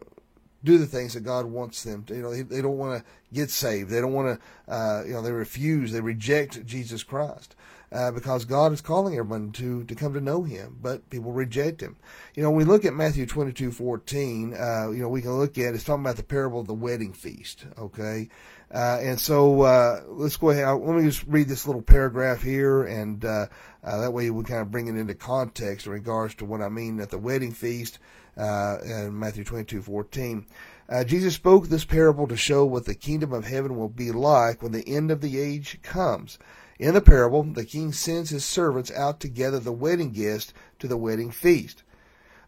do 0.63 0.77
the 0.77 0.85
things 0.85 1.13
that 1.13 1.25
God 1.25 1.47
wants 1.47 1.83
them 1.83 2.03
to. 2.03 2.15
You 2.15 2.21
know, 2.21 2.31
they, 2.31 2.43
they 2.43 2.61
don't 2.61 2.77
want 2.77 3.03
to 3.03 3.05
get 3.33 3.49
saved. 3.49 3.89
They 3.89 3.99
don't 3.99 4.13
want 4.13 4.39
to. 4.39 4.73
Uh, 4.73 5.03
you 5.05 5.11
know, 5.11 5.21
they 5.21 5.33
refuse. 5.33 5.91
They 5.91 5.99
reject 5.99 6.65
Jesus 6.65 7.03
Christ. 7.03 7.53
Uh, 7.95 8.11
because 8.11 8.43
God 8.43 8.73
is 8.73 8.81
calling 8.81 9.17
everyone 9.17 9.51
to, 9.53 9.85
to 9.85 9.95
come 9.95 10.13
to 10.13 10.21
know 10.21 10.43
Him, 10.43 10.77
but 10.81 11.09
people 11.09 11.31
reject 11.31 11.81
Him. 11.81 11.95
You 12.35 12.43
know, 12.43 12.51
when 12.51 12.67
we 12.67 12.71
look 12.73 12.83
at 12.83 12.93
Matthew 12.93 13.25
22 13.25 13.71
14, 13.71 14.53
uh, 14.53 14.89
you 14.91 15.01
know, 15.01 15.07
we 15.07 15.21
can 15.21 15.31
look 15.31 15.57
at 15.57 15.73
it's 15.73 15.85
talking 15.85 16.03
about 16.03 16.17
the 16.17 16.23
parable 16.23 16.59
of 16.59 16.67
the 16.67 16.73
wedding 16.73 17.13
feast, 17.13 17.65
okay? 17.79 18.27
Uh, 18.73 18.99
and 19.01 19.17
so 19.19 19.61
uh, 19.61 20.01
let's 20.07 20.35
go 20.35 20.49
ahead. 20.49 20.67
Let 20.67 20.97
me 20.97 21.03
just 21.03 21.23
read 21.25 21.47
this 21.47 21.65
little 21.65 21.81
paragraph 21.81 22.41
here, 22.41 22.83
and 22.83 23.23
uh, 23.23 23.45
uh, 23.81 24.01
that 24.01 24.11
way 24.11 24.29
we 24.29 24.43
kind 24.43 24.61
of 24.61 24.71
bring 24.71 24.87
it 24.87 24.97
into 24.97 25.15
context 25.15 25.85
in 25.85 25.93
regards 25.93 26.35
to 26.35 26.45
what 26.45 26.61
I 26.61 26.67
mean 26.67 26.99
at 26.99 27.11
the 27.11 27.17
wedding 27.17 27.53
feast 27.53 27.99
uh, 28.35 28.77
in 28.83 29.17
Matthew 29.17 29.45
22 29.45 29.81
14. 29.81 30.45
Uh, 30.87 31.03
Jesus 31.03 31.33
spoke 31.33 31.67
this 31.67 31.85
parable 31.85 32.27
to 32.27 32.35
show 32.35 32.65
what 32.65 32.85
the 32.85 32.93
kingdom 32.93 33.31
of 33.31 33.45
heaven 33.45 33.77
will 33.77 33.89
be 33.89 34.11
like 34.11 34.61
when 34.61 34.71
the 34.71 34.87
end 34.87 35.11
of 35.11 35.21
the 35.21 35.39
age 35.39 35.79
comes. 35.81 36.37
In 36.77 36.93
the 36.93 37.01
parable, 37.01 37.43
the 37.43 37.63
king 37.63 37.93
sends 37.93 38.31
his 38.31 38.43
servants 38.43 38.91
out 38.91 39.21
to 39.21 39.29
gather 39.29 39.59
the 39.59 39.71
wedding 39.71 40.11
guests 40.11 40.53
to 40.79 40.89
the 40.89 40.97
wedding 40.97 41.31
feast. 41.31 41.83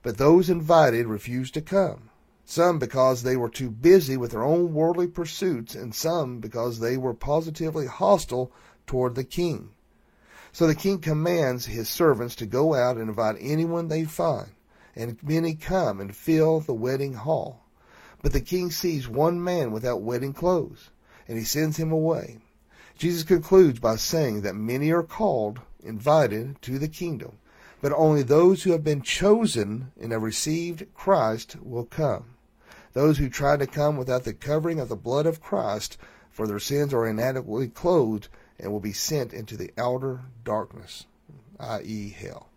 But 0.04 0.18
those 0.18 0.50
invited 0.50 1.08
refused 1.08 1.54
to 1.54 1.62
come. 1.62 2.10
Some 2.44 2.78
because 2.78 3.24
they 3.24 3.38
were 3.38 3.50
too 3.50 3.70
busy 3.70 4.18
with 4.18 4.32
their 4.32 4.44
own 4.44 4.74
worldly 4.74 5.08
pursuits, 5.08 5.76
and 5.76 5.96
some 5.96 6.40
because 6.40 6.80
they 6.80 6.98
were 6.98 7.14
positively 7.14 7.88
hostile 7.88 8.52
toward 8.86 9.16
the 9.16 9.24
king. 9.24 9.70
So 10.52 10.68
the 10.68 10.76
king 10.76 11.00
commands 11.00 11.66
his 11.66 11.88
servants 11.88 12.36
to 12.36 12.46
go 12.46 12.74
out 12.74 12.98
and 12.98 13.10
invite 13.10 13.38
anyone 13.40 13.88
they 13.88 14.04
find, 14.04 14.52
and 14.94 15.22
many 15.24 15.56
come 15.56 16.02
and 16.02 16.16
fill 16.16 16.60
the 16.60 16.74
wedding 16.74 17.14
hall. 17.14 17.64
But 18.22 18.34
the 18.34 18.42
king 18.42 18.72
sees 18.72 19.08
one 19.08 19.42
man 19.42 19.72
without 19.72 20.02
wedding 20.02 20.34
clothes, 20.34 20.90
and 21.30 21.38
he 21.38 21.46
sends 21.46 21.78
him 21.78 21.94
away. 21.94 22.40
Jesus 22.98 23.24
concludes 23.24 23.80
by 23.80 23.96
saying 23.96 24.42
that 24.42 24.56
many 24.56 24.92
are 24.92 25.04
called, 25.04 25.60
invited 25.84 26.62
to 26.64 26.80
the 26.80 26.88
kingdom, 26.88 27.38
but 27.82 27.94
only 27.94 28.24
those 28.24 28.64
who 28.64 28.72
have 28.72 28.84
been 28.84 29.02
chosen 29.02 29.92
and 30.00 30.12
have 30.12 30.24
received 30.24 30.94
Christ 30.96 31.58
will 31.62 31.86
come. 31.86 32.26
Those 32.94 33.20
who 33.20 33.30
try 33.30 33.58
to 33.58 33.68
come 33.68 33.98
without 33.98 34.24
the 34.24 34.34
covering 34.34 34.80
of 34.80 34.90
the 34.90 34.96
blood 34.96 35.28
of 35.28 35.42
Christ, 35.42 35.98
for 36.32 36.48
their 36.48 36.60
sins 36.60 36.94
are 36.94 37.06
inadequately 37.06 37.68
clothed, 37.68 38.30
and 38.60 38.72
will 38.72 38.80
be 38.80 38.94
sent 38.94 39.34
into 39.34 39.56
the 39.56 39.72
outer 39.78 40.22
darkness, 40.44 41.06
i.e., 41.60 42.10
hell. 42.10 42.50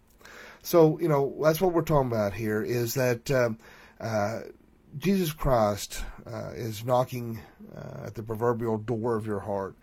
So, 0.62 0.98
you 0.98 1.08
know, 1.08 1.36
that's 1.42 1.60
what 1.60 1.72
we're 1.72 1.82
talking 1.82 2.10
about 2.10 2.32
here 2.32 2.62
is 2.62 2.94
that 2.94 3.30
um, 3.30 3.58
uh, 4.00 4.40
Jesus 4.98 5.32
Christ 5.32 6.02
uh, 6.26 6.52
is 6.54 6.84
knocking 6.84 7.40
uh, 7.76 8.06
at 8.06 8.14
the 8.14 8.22
proverbial 8.22 8.78
door 8.78 9.16
of 9.16 9.26
your 9.26 9.40
heart. 9.40 9.76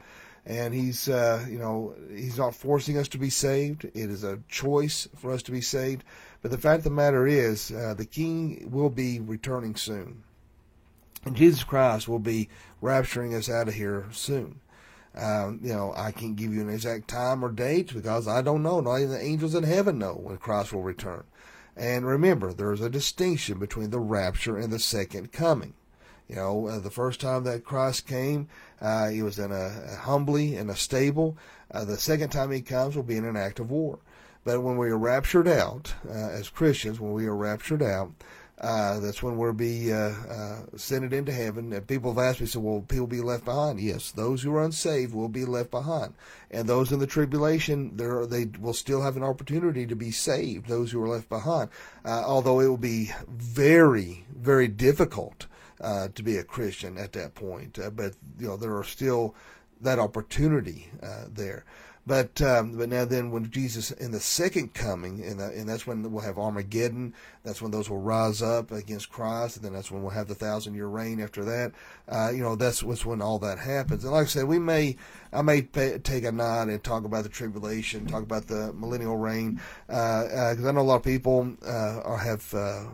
And 0.48 0.74
he's, 0.74 1.10
uh, 1.10 1.46
you 1.50 1.60
know, 1.60 1.94
he's 2.10 2.38
not 2.38 2.56
forcing 2.56 2.98
us 2.98 3.10
to 3.10 3.18
be 3.18 3.30
saved. 3.30 3.84
It 3.84 4.10
is 4.10 4.24
a 4.24 4.39
choice 4.48 5.06
for 5.18 5.34
us 5.34 5.44
to 5.44 5.51
be 5.51 5.60
saved. 5.60 6.06
But 6.42 6.51
the 6.51 6.58
fact 6.58 6.80
of 6.80 6.84
the 6.86 6.89
matter 6.92 7.27
is, 7.27 7.70
uh, 7.70 7.94
the 7.98 8.06
King 8.06 8.70
will 8.72 8.89
be 8.89 9.20
returning 9.20 9.75
soon. 9.75 10.24
And 11.25 11.36
Jesus 11.36 11.66
Christ 11.66 12.08
will 12.08 12.20
be 12.20 12.48
rapturing 12.82 13.36
us 13.36 13.50
out 13.50 13.68
of 13.68 13.74
here 13.74 14.06
soon. 14.13 14.62
Um, 15.13 15.60
you 15.62 15.74
know, 15.74 15.94
I 15.98 16.13
can't 16.13 16.38
give 16.38 16.54
you 16.54 16.62
an 16.62 16.70
exact 16.70 17.10
time 17.10 17.44
or 17.44 17.51
date 17.51 17.94
because 17.94 18.25
I 18.25 18.42
don't 18.42 18.63
know. 18.63 18.80
Not 18.80 19.00
even 19.00 19.12
the 19.12 19.22
angels 19.22 19.54
in 19.54 19.63
heaven 19.63 19.98
know 19.98 20.13
when 20.13 20.38
Christ 20.38 20.72
will 20.72 20.84
return. 20.84 21.25
And 21.75 22.08
remember, 22.08 22.54
there's 22.54 22.82
a 22.82 22.89
distinction 22.89 23.60
between 23.60 23.89
the 23.89 24.00
rapture 24.00 24.58
and 24.58 24.72
the 24.72 24.80
second 24.80 25.34
coming. 25.34 25.74
You 26.28 26.36
know, 26.36 26.68
uh, 26.68 26.80
the 26.80 26.92
first 26.92 27.22
time 27.22 27.46
that 27.46 27.64
Christ 27.64 28.06
came, 28.06 28.50
uh, 28.82 29.10
he 29.10 29.22
was 29.22 29.40
in 29.40 29.52
a, 29.52 29.72
a 29.92 29.96
humbly 29.96 30.58
in 30.58 30.70
a 30.70 30.76
stable. 30.76 31.38
Uh, 31.72 31.86
the 31.86 31.98
second 31.98 32.30
time 32.30 32.52
he 32.52 32.62
comes 32.62 32.96
will 32.96 33.04
be 33.04 33.18
in 33.18 33.26
an 33.26 33.38
act 33.38 33.60
of 33.60 33.72
war. 33.72 34.00
But 34.44 34.62
when 34.62 34.78
we 34.78 34.90
are 34.90 34.98
raptured 34.98 35.48
out, 35.48 35.94
uh, 36.10 36.14
as 36.14 36.50
Christians, 36.50 37.00
when 37.00 37.14
we 37.14 37.28
are 37.28 37.36
raptured 37.36 37.82
out, 37.82 38.12
uh, 38.60 39.00
that's 39.00 39.22
when 39.22 39.38
we'll 39.38 39.54
be 39.54 39.94
uh, 39.94 40.14
sent 40.76 41.14
into 41.14 41.32
heaven. 41.32 41.72
And 41.72 41.86
people 41.86 42.14
have 42.14 42.24
asked 42.24 42.42
me, 42.42 42.48
so 42.48 42.60
will 42.60 42.82
people 42.82 43.08
be 43.08 43.22
left 43.22 43.46
behind? 43.46 43.80
Yes, 43.80 44.12
those 44.12 44.42
who 44.42 44.54
are 44.56 44.64
unsaved 44.64 45.14
will 45.14 45.30
be 45.30 45.46
left 45.46 45.70
behind, 45.70 46.14
and 46.50 46.68
those 46.68 46.92
in 46.92 47.00
the 47.00 47.08
tribulation, 47.08 47.96
they 47.96 48.46
will 48.60 48.74
still 48.74 49.02
have 49.02 49.16
an 49.16 49.24
opportunity 49.24 49.86
to 49.86 49.96
be 49.96 50.12
saved. 50.12 50.68
Those 50.68 50.92
who 50.92 51.04
are 51.04 51.10
left 51.10 51.30
behind, 51.30 51.70
although 52.04 52.60
it 52.62 52.68
will 52.68 52.78
be 52.78 53.12
very, 53.28 54.26
very 54.36 54.68
difficult 54.68 55.46
uh, 55.82 56.08
to 56.16 56.24
be 56.24 56.38
a 56.38 56.44
Christian 56.44 56.98
at 56.98 57.14
that 57.14 57.36
point. 57.36 57.80
Uh, 57.80 57.90
but 57.90 58.16
you 58.40 58.48
know, 58.48 58.58
there 58.58 58.76
are 58.76 58.84
still 58.84 59.36
that 59.82 60.00
opportunity 60.00 60.90
there. 61.30 61.64
But 62.08 62.42
um, 62.42 62.78
but 62.78 62.88
now 62.88 63.04
then, 63.04 63.32
when 63.32 63.52
Jesus 63.52 63.92
in 63.92 64.12
the 64.12 64.22
second 64.22 64.74
coming, 64.74 65.22
and, 65.26 65.42
and 65.42 65.68
that's 65.68 65.86
when 65.86 66.10
we'll 66.10 66.24
have 66.24 66.38
Armageddon. 66.38 67.14
That's 67.44 67.62
when 67.62 67.72
those 67.72 67.90
will 67.90 68.00
rise 68.00 68.42
up 68.42 68.72
against 68.72 69.10
Christ, 69.10 69.58
and 69.58 69.66
then 69.66 69.74
that's 69.74 69.92
when 69.92 70.02
we'll 70.02 70.12
have 70.12 70.30
the 70.30 70.36
thousand 70.36 70.76
year 70.76 70.88
reign 70.88 71.20
after 71.20 71.44
that. 71.44 71.74
Uh, 72.08 72.30
you 72.30 72.42
know, 72.42 72.56
that's, 72.56 72.80
that's 72.80 73.06
when 73.06 73.22
all 73.22 73.40
that 73.40 73.60
happens. 73.60 74.06
And 74.06 74.14
like 74.14 74.24
I 74.24 74.30
said, 74.30 74.46
we 74.46 74.58
may 74.58 74.96
I 75.34 75.42
may 75.42 75.64
pay, 75.64 75.98
take 75.98 76.24
a 76.24 76.32
night 76.32 76.70
and 76.70 76.82
talk 76.82 77.04
about 77.04 77.24
the 77.24 77.30
tribulation, 77.30 78.06
talk 78.06 78.24
about 78.24 78.48
the 78.48 78.72
millennial 78.72 79.18
reign, 79.18 79.60
because 79.88 80.60
uh, 80.60 80.66
uh, 80.66 80.70
I 80.70 80.72
know 80.72 80.80
a 80.80 80.84
lot 80.84 80.96
of 80.96 81.04
people 81.04 81.58
uh, 81.66 82.16
have 82.16 82.54
uh, 82.54 82.86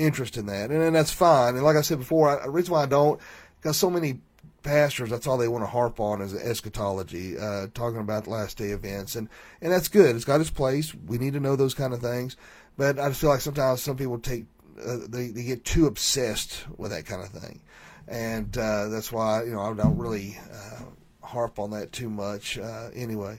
interest 0.00 0.36
in 0.36 0.46
that, 0.46 0.70
and, 0.70 0.82
and 0.82 0.96
that's 0.96 1.12
fine. 1.12 1.54
And 1.54 1.64
like 1.64 1.76
I 1.76 1.82
said 1.82 1.98
before, 1.98 2.28
I, 2.28 2.44
the 2.44 2.50
reason 2.50 2.72
why 2.72 2.82
I 2.82 2.86
don't, 2.86 3.20
because 3.60 3.76
so 3.76 3.90
many 3.90 4.20
pastors, 4.62 5.10
that's 5.10 5.26
all 5.26 5.38
they 5.38 5.48
want 5.48 5.62
to 5.62 5.70
harp 5.70 6.00
on 6.00 6.20
is 6.20 6.34
eschatology, 6.34 7.38
uh, 7.38 7.68
talking 7.74 8.00
about 8.00 8.26
last 8.26 8.58
day 8.58 8.70
events, 8.70 9.16
and 9.16 9.28
and 9.60 9.72
that's 9.72 9.88
good. 9.88 10.16
It's 10.16 10.24
got 10.24 10.40
its 10.40 10.50
place. 10.50 10.94
We 10.94 11.18
need 11.18 11.34
to 11.34 11.40
know 11.40 11.56
those 11.56 11.74
kind 11.74 11.92
of 11.92 12.00
things, 12.00 12.36
but 12.76 12.98
I 12.98 13.08
just 13.08 13.20
feel 13.20 13.30
like 13.30 13.40
sometimes 13.40 13.82
some 13.82 13.96
people 13.96 14.18
take 14.18 14.46
uh, 14.84 14.98
they 15.08 15.28
they 15.28 15.44
get 15.44 15.64
too 15.64 15.86
obsessed 15.86 16.64
with 16.76 16.90
that 16.90 17.06
kind 17.06 17.22
of 17.22 17.28
thing, 17.28 17.60
and 18.08 18.56
uh, 18.56 18.88
that's 18.88 19.12
why 19.12 19.44
you 19.44 19.52
know 19.52 19.60
I 19.60 19.74
don't 19.74 19.98
really 19.98 20.38
uh, 20.52 20.84
harp 21.22 21.58
on 21.58 21.70
that 21.70 21.92
too 21.92 22.10
much 22.10 22.58
uh, 22.58 22.90
anyway. 22.94 23.38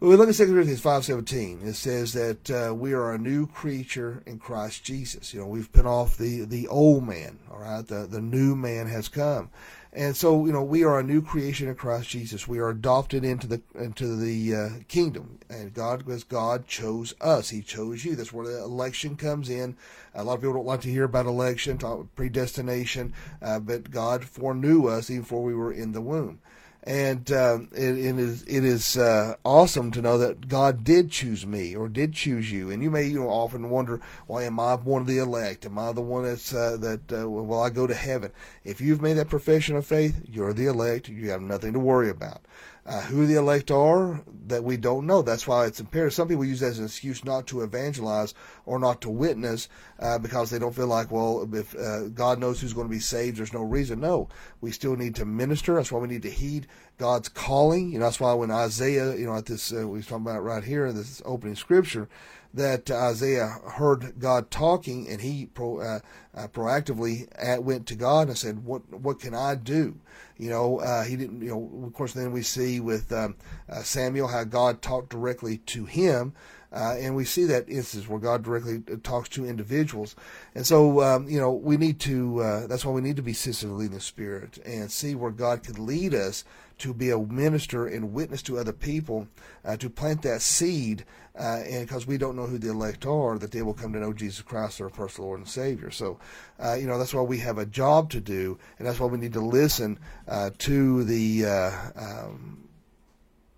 When 0.00 0.10
we 0.10 0.16
look 0.16 0.28
at 0.28 0.34
2 0.34 0.46
Corinthians 0.46 0.82
5.17, 0.82 1.64
it 1.64 1.74
says 1.74 2.12
that 2.14 2.50
uh, 2.50 2.74
we 2.74 2.92
are 2.92 3.12
a 3.12 3.18
new 3.18 3.46
creature 3.46 4.24
in 4.26 4.40
Christ 4.40 4.82
Jesus. 4.82 5.32
You 5.32 5.40
know, 5.40 5.46
we've 5.46 5.72
put 5.72 5.86
off 5.86 6.18
the, 6.18 6.44
the 6.44 6.66
old 6.66 7.06
man, 7.06 7.38
all 7.48 7.60
right? 7.60 7.86
The, 7.86 8.04
the 8.06 8.20
new 8.20 8.56
man 8.56 8.88
has 8.88 9.08
come. 9.08 9.50
And 9.92 10.16
so, 10.16 10.46
you 10.46 10.52
know, 10.52 10.64
we 10.64 10.82
are 10.82 10.98
a 10.98 11.04
new 11.04 11.22
creation 11.22 11.68
in 11.68 11.76
Christ 11.76 12.08
Jesus. 12.08 12.48
We 12.48 12.58
are 12.58 12.70
adopted 12.70 13.24
into 13.24 13.46
the 13.46 13.62
into 13.76 14.16
the 14.16 14.54
uh, 14.54 14.68
kingdom, 14.88 15.38
and 15.48 15.72
God, 15.72 16.00
because 16.00 16.24
God 16.24 16.66
chose 16.66 17.14
us, 17.20 17.50
He 17.50 17.62
chose 17.62 18.04
you. 18.04 18.16
That's 18.16 18.32
where 18.32 18.44
the 18.44 18.58
election 18.64 19.14
comes 19.14 19.48
in. 19.48 19.76
A 20.12 20.24
lot 20.24 20.34
of 20.34 20.40
people 20.40 20.54
don't 20.54 20.66
like 20.66 20.80
to 20.80 20.90
hear 20.90 21.04
about 21.04 21.26
election, 21.26 21.78
talk 21.78 22.12
predestination, 22.16 23.14
uh, 23.40 23.60
but 23.60 23.92
God 23.92 24.24
foreknew 24.24 24.88
us 24.88 25.10
even 25.10 25.22
before 25.22 25.44
we 25.44 25.54
were 25.54 25.72
in 25.72 25.92
the 25.92 26.00
womb 26.00 26.40
and 26.86 27.32
um, 27.32 27.68
it, 27.72 27.96
it 27.96 28.18
is 28.18 28.42
it 28.42 28.62
is 28.62 28.98
uh, 28.98 29.34
awesome 29.42 29.90
to 29.92 30.02
know 30.02 30.18
that 30.18 30.48
God 30.48 30.84
did 30.84 31.10
choose 31.10 31.46
me 31.46 31.74
or 31.74 31.88
did 31.88 32.12
choose 32.12 32.52
you. 32.52 32.70
And 32.70 32.82
you 32.82 32.90
may 32.90 33.04
you 33.04 33.20
know 33.20 33.30
often 33.30 33.70
wonder, 33.70 34.00
why 34.26 34.44
am 34.44 34.60
I 34.60 34.74
one 34.74 35.00
of 35.02 35.08
the 35.08 35.18
elect? 35.18 35.64
Am 35.64 35.78
I 35.78 35.92
the 35.92 36.02
one 36.02 36.24
that's 36.24 36.52
uh, 36.52 36.76
that 36.80 37.10
uh, 37.10 37.28
will 37.28 37.62
I 37.62 37.70
go 37.70 37.86
to 37.86 37.94
heaven? 37.94 38.32
If 38.64 38.82
you've 38.82 39.00
made 39.00 39.14
that 39.14 39.30
profession 39.30 39.76
of 39.76 39.86
faith, 39.86 40.22
you're 40.30 40.52
the 40.52 40.66
elect. 40.66 41.08
You 41.08 41.30
have 41.30 41.40
nothing 41.40 41.72
to 41.72 41.80
worry 41.80 42.10
about. 42.10 42.42
Uh, 42.86 43.00
who 43.00 43.26
the 43.26 43.36
elect 43.36 43.70
are 43.70 44.22
that 44.46 44.62
we 44.62 44.76
don't 44.76 45.06
know. 45.06 45.22
That's 45.22 45.46
why 45.46 45.64
it's 45.64 45.80
imperative. 45.80 46.12
Some 46.12 46.28
people 46.28 46.44
use 46.44 46.60
that 46.60 46.66
as 46.66 46.78
an 46.78 46.84
excuse 46.84 47.24
not 47.24 47.46
to 47.46 47.62
evangelize 47.62 48.34
or 48.66 48.78
not 48.78 49.00
to 49.02 49.10
witness 49.10 49.70
uh, 49.98 50.18
because 50.18 50.50
they 50.50 50.58
don't 50.58 50.74
feel 50.74 50.86
like, 50.86 51.10
well, 51.10 51.48
if 51.54 51.74
uh, 51.74 52.08
God 52.08 52.38
knows 52.38 52.60
who's 52.60 52.74
going 52.74 52.86
to 52.86 52.92
be 52.92 53.00
saved, 53.00 53.38
there's 53.38 53.54
no 53.54 53.62
reason. 53.62 54.00
No, 54.00 54.28
we 54.60 54.70
still 54.70 54.96
need 54.96 55.14
to 55.14 55.24
minister. 55.24 55.76
That's 55.76 55.90
why 55.90 56.00
we 56.00 56.08
need 56.08 56.22
to 56.22 56.30
heed 56.30 56.66
God's 56.98 57.28
calling. 57.28 57.90
You 57.90 57.98
know, 57.98 58.04
that's 58.04 58.20
why 58.20 58.32
when 58.34 58.50
Isaiah, 58.50 59.16
you 59.16 59.26
know, 59.26 59.36
at 59.36 59.46
this 59.46 59.72
uh, 59.72 59.86
we're 59.86 60.02
talking 60.02 60.26
about 60.26 60.42
right 60.42 60.64
here 60.64 60.86
in 60.86 60.96
this 60.96 61.22
opening 61.24 61.56
scripture, 61.56 62.08
that 62.54 62.88
Isaiah 62.88 63.58
heard 63.72 64.14
God 64.18 64.50
talking 64.50 65.08
and 65.08 65.20
he 65.20 65.46
pro, 65.46 65.80
uh, 65.80 65.98
uh, 66.34 66.48
proactively 66.48 67.28
at, 67.34 67.64
went 67.64 67.86
to 67.88 67.96
God 67.96 68.28
and 68.28 68.38
said, 68.38 68.64
"What 68.64 68.88
what 68.92 69.20
can 69.20 69.34
I 69.34 69.56
do?" 69.56 69.98
You 70.38 70.50
know, 70.50 70.78
uh, 70.80 71.04
he 71.04 71.16
didn't. 71.16 71.42
You 71.42 71.50
know, 71.50 71.86
of 71.86 71.92
course, 71.92 72.12
then 72.12 72.32
we 72.32 72.42
see 72.42 72.80
with 72.80 73.12
um, 73.12 73.34
uh, 73.68 73.82
Samuel 73.82 74.28
how 74.28 74.44
God 74.44 74.82
talked 74.82 75.10
directly 75.10 75.58
to 75.58 75.84
him. 75.84 76.32
Uh, 76.72 76.96
and 76.98 77.14
we 77.14 77.24
see 77.24 77.44
that 77.44 77.68
instance 77.68 78.08
where 78.08 78.18
God 78.18 78.42
directly 78.42 78.82
uh, 78.92 78.96
talks 79.04 79.28
to 79.28 79.46
individuals. 79.46 80.16
And 80.56 80.66
so, 80.66 81.02
um, 81.02 81.28
you 81.28 81.38
know, 81.38 81.52
we 81.52 81.76
need 81.76 82.00
to, 82.00 82.66
that's 82.68 82.84
why 82.84 82.90
we 82.90 83.00
need 83.00 83.14
to 83.14 83.22
be 83.22 83.32
sensitive 83.32 83.78
in 83.78 83.92
the 83.92 84.00
Spirit 84.00 84.58
and 84.66 84.90
see 84.90 85.14
where 85.14 85.30
God 85.30 85.62
could 85.62 85.78
lead 85.78 86.14
us 86.14 86.42
to 86.78 86.94
be 86.94 87.10
a 87.10 87.18
minister 87.18 87.86
and 87.86 88.12
witness 88.12 88.42
to 88.42 88.58
other 88.58 88.72
people, 88.72 89.28
uh, 89.64 89.76
to 89.76 89.88
plant 89.88 90.22
that 90.22 90.42
seed, 90.42 91.04
uh, 91.38 91.62
and 91.68 91.86
because 91.86 92.06
we 92.06 92.16
don't 92.16 92.36
know 92.36 92.46
who 92.46 92.58
the 92.58 92.70
elect 92.70 93.06
are, 93.06 93.38
that 93.38 93.50
they 93.50 93.62
will 93.62 93.74
come 93.74 93.92
to 93.92 93.98
know 93.98 94.12
Jesus 94.12 94.42
Christ, 94.42 94.78
their 94.78 94.88
personal 94.88 95.28
Lord 95.28 95.40
and 95.40 95.48
Savior. 95.48 95.90
So, 95.90 96.18
uh, 96.62 96.74
you 96.74 96.86
know, 96.86 96.98
that's 96.98 97.14
why 97.14 97.22
we 97.22 97.38
have 97.38 97.58
a 97.58 97.66
job 97.66 98.10
to 98.10 98.20
do, 98.20 98.58
and 98.78 98.86
that's 98.86 99.00
why 99.00 99.06
we 99.06 99.18
need 99.18 99.32
to 99.32 99.40
listen 99.40 99.98
uh, 100.28 100.50
to 100.58 101.04
the 101.04 101.46
uh, 101.46 101.70
um, 101.96 102.63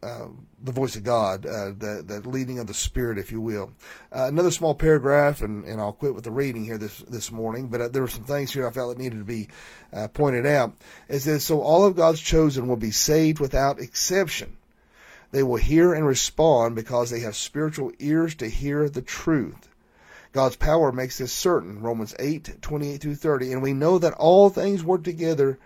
uh, 0.06 0.28
the 0.62 0.72
voice 0.72 0.94
of 0.94 1.02
God, 1.02 1.44
uh, 1.44 1.72
the, 1.76 2.02
the 2.06 2.28
leading 2.28 2.58
of 2.58 2.66
the 2.66 2.74
Spirit, 2.74 3.18
if 3.18 3.32
you 3.32 3.40
will. 3.40 3.72
Uh, 4.12 4.26
another 4.26 4.50
small 4.50 4.74
paragraph, 4.74 5.42
and, 5.42 5.64
and 5.64 5.80
I'll 5.80 5.92
quit 5.92 6.14
with 6.14 6.24
the 6.24 6.30
reading 6.30 6.64
here 6.64 6.78
this 6.78 6.98
this 7.08 7.32
morning. 7.32 7.68
But 7.68 7.80
uh, 7.80 7.88
there 7.88 8.02
were 8.02 8.08
some 8.08 8.24
things 8.24 8.52
here 8.52 8.66
I 8.66 8.70
felt 8.70 8.96
that 8.96 9.02
needed 9.02 9.18
to 9.18 9.24
be 9.24 9.48
uh, 9.92 10.08
pointed 10.08 10.46
out. 10.46 10.74
It 11.08 11.20
says, 11.20 11.44
"So 11.44 11.60
all 11.60 11.84
of 11.84 11.96
God's 11.96 12.20
chosen 12.20 12.68
will 12.68 12.76
be 12.76 12.92
saved 12.92 13.40
without 13.40 13.80
exception. 13.80 14.56
They 15.32 15.42
will 15.42 15.56
hear 15.56 15.92
and 15.92 16.06
respond 16.06 16.76
because 16.76 17.10
they 17.10 17.20
have 17.20 17.36
spiritual 17.36 17.92
ears 17.98 18.36
to 18.36 18.48
hear 18.48 18.88
the 18.88 19.02
truth." 19.02 19.68
God's 20.32 20.56
power 20.56 20.92
makes 20.92 21.18
this 21.18 21.32
certain. 21.32 21.80
Romans 21.80 22.14
8, 22.18 22.60
28 22.60 23.00
through 23.00 23.14
30. 23.14 23.52
And 23.52 23.62
we 23.62 23.72
know 23.72 23.98
that 23.98 24.12
all 24.12 24.50
things 24.50 24.84
work 24.84 25.02
together. 25.02 25.58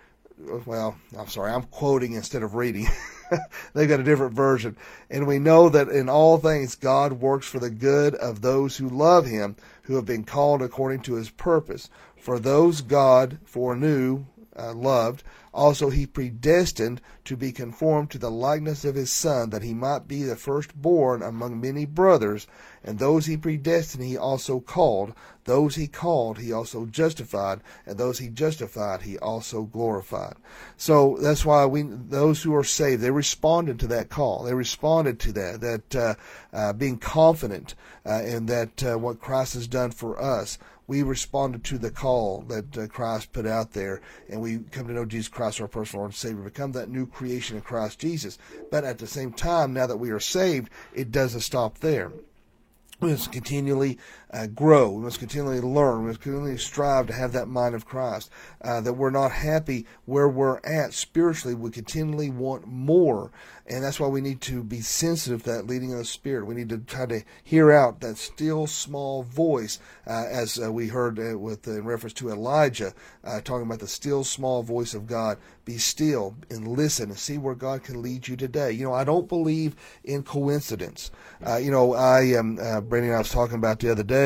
Well, 0.65 0.97
I'm 1.17 1.27
sorry, 1.27 1.51
I'm 1.51 1.63
quoting 1.63 2.13
instead 2.13 2.43
of 2.43 2.55
reading. 2.55 2.87
They've 3.73 3.87
got 3.87 3.99
a 3.99 4.03
different 4.03 4.33
version. 4.33 4.75
And 5.09 5.27
we 5.27 5.39
know 5.39 5.69
that 5.69 5.89
in 5.89 6.09
all 6.09 6.37
things 6.37 6.75
God 6.75 7.13
works 7.13 7.47
for 7.47 7.59
the 7.59 7.69
good 7.69 8.15
of 8.15 8.41
those 8.41 8.77
who 8.77 8.89
love 8.89 9.25
him, 9.25 9.55
who 9.83 9.95
have 9.95 10.05
been 10.05 10.23
called 10.23 10.61
according 10.61 11.01
to 11.01 11.13
his 11.15 11.29
purpose. 11.29 11.89
For 12.17 12.39
those 12.39 12.81
God 12.81 13.39
foreknew, 13.45 14.25
uh, 14.61 14.73
loved, 14.73 15.23
also 15.53 15.89
he 15.89 16.05
predestined 16.05 17.01
to 17.25 17.35
be 17.35 17.51
conformed 17.51 18.09
to 18.11 18.17
the 18.17 18.31
likeness 18.31 18.85
of 18.85 18.95
his 18.95 19.11
Son, 19.11 19.49
that 19.49 19.63
he 19.63 19.73
might 19.73 20.07
be 20.07 20.23
the 20.23 20.35
firstborn 20.35 21.21
among 21.21 21.59
many 21.59 21.85
brothers. 21.85 22.47
And 22.83 22.97
those 22.97 23.25
he 23.25 23.37
predestined 23.37 24.03
he 24.03 24.17
also 24.17 24.59
called. 24.59 25.13
Those 25.43 25.75
he 25.75 25.87
called 25.87 26.39
he 26.39 26.53
also 26.53 26.85
justified. 26.85 27.61
And 27.85 27.97
those 27.97 28.19
he 28.19 28.29
justified 28.29 29.01
he 29.01 29.17
also 29.17 29.63
glorified. 29.63 30.35
So 30.77 31.17
that's 31.21 31.45
why 31.45 31.65
we, 31.65 31.83
those 31.83 32.41
who 32.43 32.55
are 32.55 32.63
saved, 32.63 33.01
they 33.01 33.11
responded 33.11 33.79
to 33.79 33.87
that 33.87 34.09
call. 34.09 34.43
They 34.43 34.53
responded 34.53 35.19
to 35.21 35.33
that, 35.33 35.61
that 35.61 35.95
uh, 35.95 36.15
uh, 36.53 36.73
being 36.73 36.97
confident 36.97 37.75
uh, 38.05 38.23
in 38.23 38.45
that 38.47 38.83
uh, 38.83 38.97
what 38.97 39.19
Christ 39.19 39.53
has 39.55 39.67
done 39.67 39.91
for 39.91 40.21
us 40.21 40.57
we 40.91 41.03
responded 41.03 41.63
to 41.63 41.77
the 41.77 41.89
call 41.89 42.41
that 42.49 42.77
uh, 42.77 42.85
Christ 42.85 43.31
put 43.31 43.45
out 43.45 43.71
there, 43.71 44.01
and 44.27 44.41
we 44.41 44.57
come 44.71 44.87
to 44.87 44.93
know 44.93 45.05
Jesus 45.05 45.29
Christ, 45.29 45.61
our 45.61 45.69
personal 45.69 46.01
Lord 46.01 46.09
and 46.09 46.17
Savior, 46.17 46.43
become 46.43 46.73
that 46.73 46.89
new 46.89 47.07
creation 47.07 47.55
in 47.55 47.61
Christ 47.61 47.97
Jesus. 47.97 48.37
But 48.69 48.83
at 48.83 48.97
the 48.97 49.07
same 49.07 49.31
time, 49.31 49.71
now 49.71 49.87
that 49.87 49.95
we 49.95 50.09
are 50.09 50.19
saved, 50.19 50.69
it 50.93 51.09
doesn't 51.09 51.39
stop 51.39 51.77
there. 51.77 52.11
Must 52.99 53.31
continually 53.31 53.99
uh, 54.31 54.47
grow. 54.47 54.91
We 54.91 55.03
must 55.03 55.19
continually 55.19 55.59
learn. 55.59 56.01
We 56.01 56.07
must 56.07 56.21
continually 56.21 56.57
strive 56.57 57.07
to 57.07 57.13
have 57.13 57.33
that 57.33 57.47
mind 57.47 57.75
of 57.75 57.85
Christ. 57.85 58.29
Uh, 58.61 58.81
that 58.81 58.93
we're 58.93 59.09
not 59.09 59.31
happy 59.31 59.85
where 60.05 60.29
we're 60.29 60.59
at 60.63 60.93
spiritually. 60.93 61.55
We 61.55 61.71
continually 61.71 62.29
want 62.29 62.67
more. 62.67 63.31
And 63.67 63.83
that's 63.83 63.99
why 63.99 64.07
we 64.07 64.21
need 64.21 64.41
to 64.41 64.63
be 64.63 64.81
sensitive 64.81 65.43
to 65.43 65.51
that 65.51 65.67
leading 65.67 65.93
of 65.93 65.99
the 65.99 66.05
Spirit. 66.05 66.45
We 66.45 66.55
need 66.55 66.69
to 66.69 66.79
try 66.79 67.05
to 67.05 67.23
hear 67.43 67.71
out 67.71 68.01
that 68.01 68.17
still 68.17 68.67
small 68.67 69.23
voice, 69.23 69.79
uh, 70.07 70.25
as 70.29 70.59
uh, 70.61 70.71
we 70.71 70.87
heard 70.87 71.19
uh, 71.19 71.37
with 71.37 71.67
in 71.67 71.85
reference 71.85 72.13
to 72.15 72.29
Elijah, 72.29 72.93
uh, 73.23 73.39
talking 73.41 73.65
about 73.65 73.79
the 73.79 73.87
still 73.87 74.23
small 74.23 74.63
voice 74.63 74.93
of 74.93 75.07
God. 75.07 75.37
Be 75.63 75.77
still 75.77 76.35
and 76.49 76.67
listen 76.67 77.09
and 77.09 77.19
see 77.19 77.37
where 77.37 77.53
God 77.53 77.83
can 77.83 78.01
lead 78.01 78.27
you 78.27 78.35
today. 78.35 78.71
You 78.71 78.83
know, 78.83 78.93
I 78.93 79.03
don't 79.03 79.29
believe 79.29 79.75
in 80.03 80.23
coincidence. 80.23 81.11
you 81.61 81.69
know, 81.69 81.93
I 81.93 82.21
am, 82.21 82.57
um, 82.59 82.87
Brandy 82.87 83.09
and 83.09 83.15
I 83.15 83.19
was 83.19 83.29
talking 83.29 83.55
about 83.55 83.79
the 83.79 83.91
other 83.91 84.03
day 84.03 84.20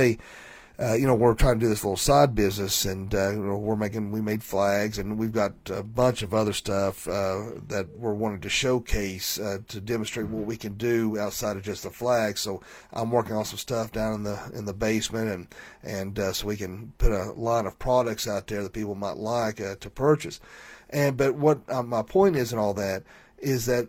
uh, 0.78 0.94
you 0.94 1.08
know, 1.08 1.16
we're 1.16 1.34
trying 1.34 1.58
to 1.58 1.66
do 1.66 1.70
this 1.70 1.84
little 1.84 1.96
side 1.96 2.36
business, 2.36 2.84
and 2.84 3.16
uh, 3.16 3.32
we're 3.36 3.78
making 3.78 4.12
we 4.12 4.20
made 4.20 4.44
flags, 4.44 4.98
and 4.98 5.18
we've 5.18 5.32
got 5.32 5.54
a 5.70 5.82
bunch 5.82 6.22
of 6.22 6.34
other 6.34 6.52
stuff 6.52 7.08
uh, 7.08 7.44
that 7.68 7.88
we're 7.98 8.14
wanting 8.14 8.42
to 8.42 8.50
showcase 8.50 9.40
uh, 9.40 9.60
to 9.70 9.80
demonstrate 9.80 10.28
what 10.28 10.46
we 10.46 10.58
can 10.58 10.74
do 10.74 11.18
outside 11.18 11.56
of 11.56 11.64
just 11.64 11.84
the 11.84 11.90
flag. 11.90 12.38
So 12.38 12.62
I'm 12.92 13.10
working 13.10 13.36
on 13.36 13.46
some 13.46 13.58
stuff 13.58 13.94
down 13.94 14.16
in 14.16 14.24
the 14.24 14.52
in 14.54 14.66
the 14.66 14.74
basement, 14.74 15.30
and 15.30 15.48
and 15.82 16.20
uh, 16.20 16.34
so 16.34 16.48
we 16.48 16.58
can 16.58 16.92
put 16.98 17.14
a 17.14 17.32
line 17.32 17.66
of 17.66 17.80
products 17.80 18.28
out 18.28 18.48
there 18.48 18.62
that 18.62 18.74
people 18.74 18.96
might 18.96 19.18
like 19.18 19.62
uh, 19.62 19.76
to 19.76 19.90
purchase. 19.90 20.42
And 20.90 21.16
but 21.16 21.36
what 21.36 21.68
my 21.86 22.02
point 22.02 22.36
is 22.36 22.52
in 22.52 22.60
all 22.60 22.74
that 22.74 23.04
is 23.38 23.66
that 23.68 23.88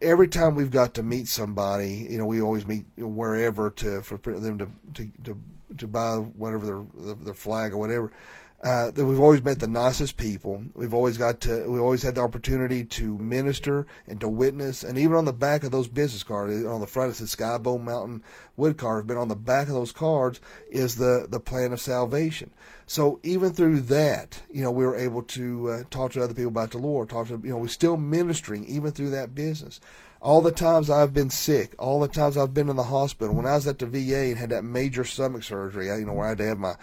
every 0.00 0.28
time 0.28 0.54
we've 0.54 0.70
got 0.70 0.94
to 0.94 1.02
meet 1.02 1.28
somebody, 1.28 2.06
you 2.10 2.18
know, 2.18 2.26
we 2.26 2.40
always 2.40 2.66
meet 2.66 2.86
wherever 2.96 3.70
to 3.70 4.02
for 4.02 4.18
them 4.18 4.58
to 4.58 4.68
to, 4.94 5.10
to 5.24 5.40
to 5.76 5.86
buy 5.86 6.16
whatever 6.16 6.66
their 6.66 7.14
their 7.16 7.34
flag 7.34 7.72
or 7.72 7.78
whatever. 7.78 8.12
Uh, 8.60 8.90
that 8.90 9.04
we've 9.06 9.20
always 9.20 9.44
met 9.44 9.60
the 9.60 9.68
nicest 9.68 10.16
people. 10.16 10.64
We've 10.74 10.92
always 10.92 11.16
got 11.16 11.40
to, 11.42 11.70
we 11.70 11.78
always 11.78 12.02
had 12.02 12.16
the 12.16 12.22
opportunity 12.22 12.84
to 12.84 13.16
minister 13.18 13.86
and 14.08 14.20
to 14.20 14.28
witness. 14.28 14.82
And 14.82 14.98
even 14.98 15.14
on 15.14 15.26
the 15.26 15.32
back 15.32 15.62
of 15.62 15.70
those 15.70 15.86
business 15.86 16.24
cards, 16.24 16.64
on 16.64 16.80
the 16.80 16.86
front 16.88 17.12
it 17.12 17.14
says 17.14 17.36
Skybow 17.36 17.80
Mountain 17.80 18.24
Wood 18.56 18.76
Carvers, 18.76 19.06
but 19.06 19.16
on 19.16 19.28
the 19.28 19.36
back 19.36 19.68
of 19.68 19.74
those 19.74 19.92
cards 19.92 20.40
is 20.70 20.96
the, 20.96 21.28
the 21.30 21.38
plan 21.38 21.72
of 21.72 21.80
salvation. 21.80 22.50
So 22.88 23.20
even 23.22 23.52
through 23.52 23.82
that, 23.82 24.42
you 24.50 24.64
know, 24.64 24.72
we 24.72 24.84
were 24.84 24.96
able 24.96 25.22
to 25.22 25.70
uh, 25.70 25.82
talk 25.88 26.12
to 26.12 26.24
other 26.24 26.34
people 26.34 26.50
about 26.50 26.72
the 26.72 26.78
Lord, 26.78 27.10
talk 27.10 27.28
to, 27.28 27.40
you 27.44 27.50
know, 27.50 27.58
we're 27.58 27.68
still 27.68 27.96
ministering 27.96 28.64
even 28.64 28.90
through 28.90 29.10
that 29.10 29.36
business 29.36 29.78
all 30.20 30.40
the 30.40 30.52
times 30.52 30.90
I've 30.90 31.14
been 31.14 31.30
sick, 31.30 31.74
all 31.78 32.00
the 32.00 32.08
times 32.08 32.36
I've 32.36 32.54
been 32.54 32.68
in 32.68 32.76
the 32.76 32.82
hospital, 32.84 33.34
when 33.34 33.46
I 33.46 33.54
was 33.54 33.66
at 33.66 33.78
the 33.78 33.86
VA 33.86 34.30
and 34.30 34.38
had 34.38 34.50
that 34.50 34.64
major 34.64 35.04
stomach 35.04 35.44
surgery, 35.44 35.86
you 35.86 36.04
know, 36.04 36.12
where 36.12 36.26
I 36.26 36.30
had 36.30 36.38
to 36.38 36.46
have 36.46 36.58
my 36.58 36.74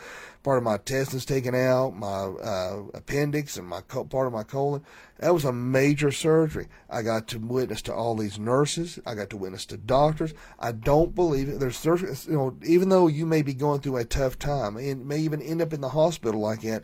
part 0.46 0.60
of 0.60 0.64
my 0.64 0.76
intestines 0.76 1.26
taken 1.26 1.56
out, 1.56 1.96
my 1.96 2.08
uh, 2.08 2.84
appendix, 2.94 3.58
and 3.58 3.68
my 3.68 3.82
co- 3.82 4.06
part 4.06 4.28
of 4.28 4.34
my 4.34 4.44
colon. 4.44 4.84
That 5.20 5.34
was 5.34 5.44
a 5.44 5.52
major 5.52 6.12
surgery. 6.12 6.68
I 6.90 7.02
got 7.02 7.28
to 7.30 7.40
witness 7.40 7.82
to 7.84 7.94
all 7.94 8.16
these 8.16 8.38
nurses. 8.38 9.00
I 9.06 9.16
got 9.16 9.32
to 9.32 9.38
witness 9.38 9.66
to 9.68 9.78
doctors. 9.78 10.34
I 10.60 10.72
don't 10.72 11.16
believe 11.16 11.50
it. 11.50 11.60
There's, 11.60 11.84
you 12.28 12.36
know, 12.36 12.56
even 12.64 12.90
though 12.90 13.08
you 13.08 13.26
may 13.26 13.42
be 13.42 13.54
going 13.54 13.82
through 13.82 13.98
a 13.98 14.06
tough 14.06 14.38
time 14.38 14.78
and 14.78 15.08
may 15.08 15.20
even 15.20 15.42
end 15.42 15.62
up 15.62 15.74
in 15.74 15.82
the 15.82 15.90
hospital 15.90 16.42
like 16.42 16.62
that, 16.62 16.84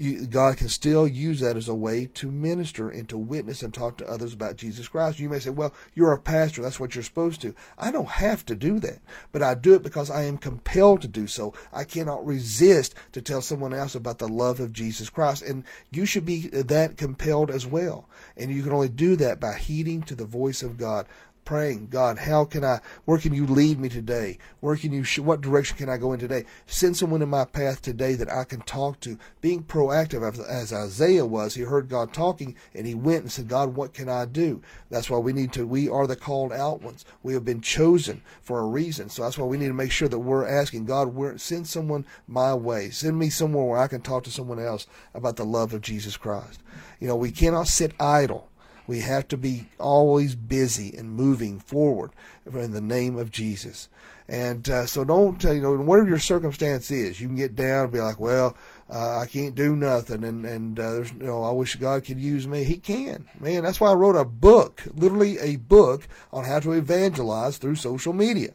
you, 0.00 0.26
God 0.26 0.56
can 0.56 0.68
still 0.68 1.06
use 1.06 1.40
that 1.40 1.56
as 1.56 1.68
a 1.68 1.74
way 1.74 2.06
to 2.14 2.30
minister 2.30 2.88
and 2.88 3.08
to 3.08 3.18
witness 3.18 3.62
and 3.62 3.72
talk 3.72 3.96
to 3.98 4.08
others 4.08 4.32
about 4.32 4.56
Jesus 4.56 4.88
Christ. 4.88 5.18
You 5.18 5.28
may 5.28 5.38
say, 5.38 5.50
well, 5.50 5.74
you're 5.94 6.12
a 6.12 6.18
pastor. 6.18 6.62
That's 6.62 6.80
what 6.80 6.94
you're 6.94 7.04
supposed 7.04 7.40
to. 7.42 7.54
I 7.76 7.90
don't 7.90 8.08
have 8.08 8.44
to 8.46 8.54
do 8.54 8.78
that, 8.80 8.98
but 9.32 9.42
I 9.42 9.54
do 9.54 9.74
it 9.74 9.82
because 9.82 10.10
I 10.10 10.22
am 10.24 10.38
compelled 10.38 11.02
to 11.02 11.08
do 11.08 11.26
so. 11.26 11.54
I 11.72 11.84
cannot 11.84 12.26
resist 12.26 12.94
to 13.12 13.22
tell 13.22 13.40
someone 13.40 13.74
else 13.74 13.94
about 13.94 14.18
the 14.18 14.28
love 14.28 14.60
of 14.60 14.72
Jesus 14.72 15.10
Christ. 15.10 15.42
And 15.42 15.64
you 15.90 16.06
should 16.06 16.26
be 16.26 16.48
that 16.48 16.96
compelled 16.96 17.50
as 17.50 17.66
well. 17.66 18.08
And 18.36 18.50
you 18.50 18.62
can 18.62 18.72
only 18.72 18.88
do 18.88 19.16
that 19.16 19.40
by 19.40 19.54
heeding 19.54 20.02
to 20.02 20.14
the 20.14 20.24
voice 20.24 20.62
of 20.62 20.76
God 20.76 21.06
praying, 21.48 21.88
God, 21.90 22.18
how 22.18 22.44
can 22.44 22.62
I, 22.62 22.78
where 23.06 23.16
can 23.16 23.32
you 23.32 23.46
lead 23.46 23.80
me 23.80 23.88
today? 23.88 24.36
Where 24.60 24.76
can 24.76 24.92
you, 24.92 25.02
what 25.22 25.40
direction 25.40 25.78
can 25.78 25.88
I 25.88 25.96
go 25.96 26.12
in 26.12 26.20
today? 26.20 26.44
Send 26.66 26.94
someone 26.94 27.22
in 27.22 27.30
my 27.30 27.46
path 27.46 27.80
today 27.80 28.16
that 28.16 28.30
I 28.30 28.44
can 28.44 28.60
talk 28.60 29.00
to. 29.00 29.16
Being 29.40 29.62
proactive, 29.62 30.46
as 30.46 30.74
Isaiah 30.74 31.24
was, 31.24 31.54
he 31.54 31.62
heard 31.62 31.88
God 31.88 32.12
talking 32.12 32.54
and 32.74 32.86
he 32.86 32.94
went 32.94 33.22
and 33.22 33.32
said, 33.32 33.48
God, 33.48 33.76
what 33.76 33.94
can 33.94 34.10
I 34.10 34.26
do? 34.26 34.60
That's 34.90 35.08
why 35.08 35.16
we 35.16 35.32
need 35.32 35.54
to, 35.54 35.66
we 35.66 35.88
are 35.88 36.06
the 36.06 36.16
called 36.16 36.52
out 36.52 36.82
ones. 36.82 37.06
We 37.22 37.32
have 37.32 37.46
been 37.46 37.62
chosen 37.62 38.20
for 38.42 38.60
a 38.60 38.66
reason. 38.66 39.08
So 39.08 39.22
that's 39.22 39.38
why 39.38 39.46
we 39.46 39.56
need 39.56 39.68
to 39.68 39.72
make 39.72 39.90
sure 39.90 40.08
that 40.08 40.18
we're 40.18 40.46
asking 40.46 40.84
God, 40.84 41.14
where, 41.14 41.38
send 41.38 41.66
someone 41.66 42.04
my 42.26 42.52
way. 42.52 42.90
Send 42.90 43.18
me 43.18 43.30
somewhere 43.30 43.64
where 43.64 43.78
I 43.78 43.88
can 43.88 44.02
talk 44.02 44.24
to 44.24 44.30
someone 44.30 44.58
else 44.58 44.86
about 45.14 45.36
the 45.36 45.46
love 45.46 45.72
of 45.72 45.80
Jesus 45.80 46.18
Christ. 46.18 46.60
You 47.00 47.08
know, 47.08 47.16
we 47.16 47.30
cannot 47.30 47.68
sit 47.68 47.94
idle. 47.98 48.47
We 48.88 49.00
have 49.00 49.28
to 49.28 49.36
be 49.36 49.68
always 49.78 50.34
busy 50.34 50.96
and 50.96 51.12
moving 51.12 51.60
forward 51.60 52.10
in 52.46 52.72
the 52.72 52.80
name 52.80 53.16
of 53.16 53.30
Jesus. 53.30 53.88
And 54.28 54.68
uh, 54.68 54.86
so 54.86 55.04
don't, 55.04 55.42
uh, 55.44 55.52
you 55.52 55.62
know, 55.62 55.76
whatever 55.76 56.08
your 56.08 56.18
circumstance 56.18 56.90
is, 56.90 57.20
you 57.20 57.28
can 57.28 57.36
get 57.36 57.54
down 57.54 57.84
and 57.84 57.92
be 57.92 58.00
like, 58.00 58.18
well, 58.18 58.56
uh, 58.90 59.18
I 59.18 59.26
can't 59.26 59.54
do 59.54 59.76
nothing, 59.76 60.24
and 60.24 60.44
and 60.46 60.80
uh, 60.80 60.92
there's, 60.92 61.12
you 61.12 61.26
know, 61.26 61.42
I 61.42 61.50
wish 61.50 61.76
God 61.76 62.04
could 62.04 62.18
use 62.18 62.46
me. 62.46 62.64
He 62.64 62.78
can, 62.78 63.26
man. 63.38 63.62
That's 63.62 63.80
why 63.80 63.90
I 63.90 63.94
wrote 63.94 64.16
a 64.16 64.24
book, 64.24 64.82
literally 64.94 65.38
a 65.38 65.56
book 65.56 66.08
on 66.32 66.44
how 66.44 66.60
to 66.60 66.72
evangelize 66.72 67.58
through 67.58 67.76
social 67.76 68.14
media. 68.14 68.54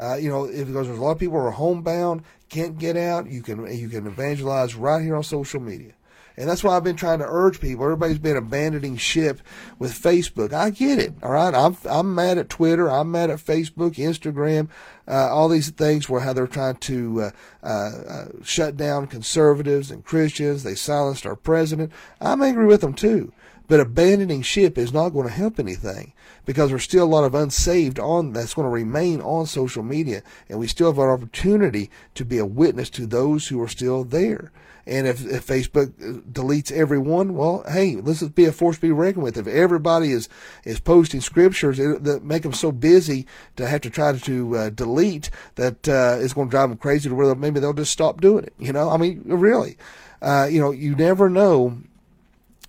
Uh, 0.00 0.14
you 0.14 0.28
know, 0.30 0.44
if, 0.44 0.66
because 0.66 0.86
there's 0.86 0.98
a 0.98 1.02
lot 1.02 1.12
of 1.12 1.18
people 1.18 1.38
who 1.38 1.46
are 1.46 1.50
homebound, 1.50 2.22
can't 2.48 2.78
get 2.78 2.96
out. 2.96 3.30
You 3.30 3.42
can 3.42 3.66
you 3.76 3.88
can 3.88 4.06
evangelize 4.06 4.74
right 4.74 5.02
here 5.02 5.16
on 5.16 5.22
social 5.22 5.60
media. 5.60 5.92
And 6.36 6.48
that's 6.48 6.64
why 6.64 6.76
I've 6.76 6.84
been 6.84 6.96
trying 6.96 7.20
to 7.20 7.26
urge 7.28 7.60
people. 7.60 7.84
Everybody's 7.84 8.18
been 8.18 8.36
abandoning 8.36 8.96
ship 8.96 9.40
with 9.78 9.92
Facebook. 9.92 10.52
I 10.52 10.70
get 10.70 10.98
it. 10.98 11.14
All 11.22 11.30
right. 11.30 11.54
I'm, 11.54 11.76
I'm 11.88 12.14
mad 12.14 12.38
at 12.38 12.48
Twitter. 12.48 12.90
I'm 12.90 13.10
mad 13.12 13.30
at 13.30 13.38
Facebook, 13.38 13.94
Instagram, 13.94 14.68
uh, 15.06 15.28
all 15.32 15.48
these 15.48 15.70
things 15.70 16.08
where 16.08 16.22
how 16.22 16.32
they're 16.32 16.46
trying 16.48 16.76
to 16.76 17.22
uh, 17.22 17.30
uh, 17.62 17.90
uh, 18.08 18.24
shut 18.42 18.76
down 18.76 19.06
conservatives 19.06 19.90
and 19.90 20.04
Christians. 20.04 20.64
They 20.64 20.74
silenced 20.74 21.26
our 21.26 21.36
president. 21.36 21.92
I'm 22.20 22.42
angry 22.42 22.66
with 22.66 22.80
them 22.80 22.94
too. 22.94 23.32
But 23.66 23.80
abandoning 23.80 24.42
ship 24.42 24.76
is 24.76 24.92
not 24.92 25.10
going 25.10 25.26
to 25.26 25.32
help 25.32 25.58
anything 25.58 26.12
because 26.44 26.68
there's 26.68 26.82
still 26.82 27.04
a 27.04 27.06
lot 27.06 27.24
of 27.24 27.34
unsaved 27.34 27.98
on 27.98 28.32
that's 28.32 28.54
going 28.54 28.66
to 28.66 28.70
remain 28.70 29.22
on 29.22 29.46
social 29.46 29.82
media, 29.82 30.22
and 30.50 30.58
we 30.58 30.66
still 30.66 30.92
have 30.92 30.98
an 30.98 31.08
opportunity 31.08 31.90
to 32.14 32.26
be 32.26 32.36
a 32.36 32.44
witness 32.44 32.90
to 32.90 33.06
those 33.06 33.48
who 33.48 33.62
are 33.62 33.68
still 33.68 34.04
there. 34.04 34.52
And 34.86 35.06
if, 35.06 35.24
if 35.24 35.46
Facebook 35.46 35.92
deletes 36.30 36.70
everyone, 36.70 37.34
well, 37.34 37.64
hey, 37.68 37.96
let's 37.96 38.22
be 38.22 38.44
a 38.44 38.52
force 38.52 38.76
to 38.76 38.82
be 38.82 38.90
reckoned 38.90 39.24
with. 39.24 39.38
If 39.38 39.46
everybody 39.46 40.12
is 40.12 40.28
is 40.64 40.78
posting 40.78 41.20
scriptures 41.20 41.78
that 41.78 42.22
make 42.22 42.42
them 42.42 42.52
so 42.52 42.70
busy 42.70 43.26
to 43.56 43.66
have 43.66 43.80
to 43.82 43.90
try 43.90 44.16
to 44.16 44.56
uh, 44.56 44.70
delete 44.70 45.30
that 45.54 45.88
uh, 45.88 46.18
it's 46.20 46.34
going 46.34 46.48
to 46.48 46.50
drive 46.50 46.68
them 46.68 46.78
crazy 46.78 47.08
to 47.08 47.14
where 47.14 47.34
maybe 47.34 47.60
they'll 47.60 47.72
just 47.72 47.92
stop 47.92 48.20
doing 48.20 48.44
it. 48.44 48.52
You 48.58 48.72
know, 48.72 48.90
I 48.90 48.96
mean, 48.98 49.22
really, 49.24 49.76
uh, 50.20 50.48
you 50.50 50.60
know, 50.60 50.70
you 50.70 50.94
never 50.94 51.30
know 51.30 51.78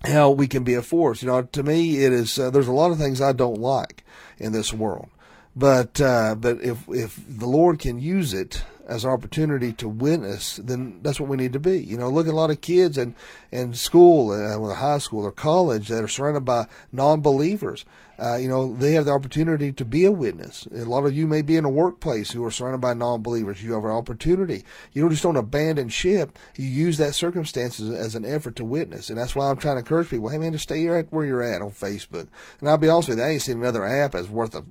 how 0.04 0.30
we 0.30 0.46
can 0.46 0.64
be 0.64 0.74
a 0.74 0.82
force. 0.82 1.22
You 1.22 1.28
know, 1.28 1.42
to 1.42 1.62
me, 1.62 2.02
it 2.02 2.12
is. 2.12 2.38
Uh, 2.38 2.50
there's 2.50 2.68
a 2.68 2.72
lot 2.72 2.92
of 2.92 2.98
things 2.98 3.20
I 3.20 3.32
don't 3.32 3.60
like 3.60 4.04
in 4.38 4.52
this 4.52 4.72
world, 4.72 5.08
but 5.54 6.00
uh, 6.00 6.34
but 6.34 6.62
if 6.62 6.88
if 6.88 7.20
the 7.28 7.46
Lord 7.46 7.78
can 7.78 7.98
use 7.98 8.32
it 8.32 8.64
as 8.86 9.04
an 9.04 9.10
opportunity 9.10 9.72
to 9.74 9.88
witness, 9.88 10.56
then 10.56 11.00
that's 11.02 11.18
what 11.18 11.28
we 11.28 11.36
need 11.36 11.52
to 11.52 11.60
be. 11.60 11.78
You 11.78 11.96
know, 11.96 12.08
look 12.08 12.28
at 12.28 12.32
a 12.32 12.36
lot 12.36 12.50
of 12.50 12.60
kids 12.60 12.96
in 12.96 13.14
in 13.50 13.74
school, 13.74 14.30
uh, 14.30 14.74
high 14.74 14.98
school 14.98 15.24
or 15.24 15.32
college 15.32 15.88
that 15.88 16.04
are 16.04 16.08
surrounded 16.08 16.44
by 16.44 16.66
non-believers. 16.92 17.84
Uh, 18.18 18.36
you 18.36 18.48
know, 18.48 18.74
they 18.74 18.92
have 18.92 19.04
the 19.04 19.12
opportunity 19.12 19.72
to 19.72 19.84
be 19.84 20.06
a 20.06 20.12
witness. 20.12 20.66
A 20.72 20.84
lot 20.84 21.04
of 21.04 21.14
you 21.14 21.26
may 21.26 21.42
be 21.42 21.56
in 21.56 21.66
a 21.66 21.70
workplace 21.70 22.30
who 22.30 22.42
are 22.44 22.50
surrounded 22.50 22.80
by 22.80 22.94
non-believers. 22.94 23.62
You 23.62 23.74
have 23.74 23.84
an 23.84 23.90
opportunity. 23.90 24.64
You 24.92 25.02
don't 25.02 25.10
just 25.10 25.22
don't 25.22 25.36
abandon 25.36 25.90
ship. 25.90 26.38
You 26.56 26.66
use 26.66 26.96
that 26.96 27.14
circumstances 27.14 27.90
as 27.90 28.14
an 28.14 28.24
effort 28.24 28.56
to 28.56 28.64
witness. 28.64 29.10
And 29.10 29.18
that's 29.18 29.36
why 29.36 29.50
I'm 29.50 29.58
trying 29.58 29.76
to 29.76 29.80
encourage 29.80 30.08
people, 30.08 30.30
hey 30.30 30.38
man, 30.38 30.52
just 30.52 30.64
stay 30.64 30.86
right 30.86 31.06
where 31.10 31.26
you're 31.26 31.42
at 31.42 31.60
on 31.60 31.72
Facebook. 31.72 32.28
And 32.60 32.68
I'll 32.68 32.78
be 32.78 32.88
honest 32.88 33.10
with 33.10 33.18
you, 33.18 33.24
I 33.24 33.30
ain't 33.30 33.42
seen 33.42 33.58
another 33.58 33.84
app 33.84 34.12
that's 34.12 34.28
worth 34.28 34.54
a 34.54 34.64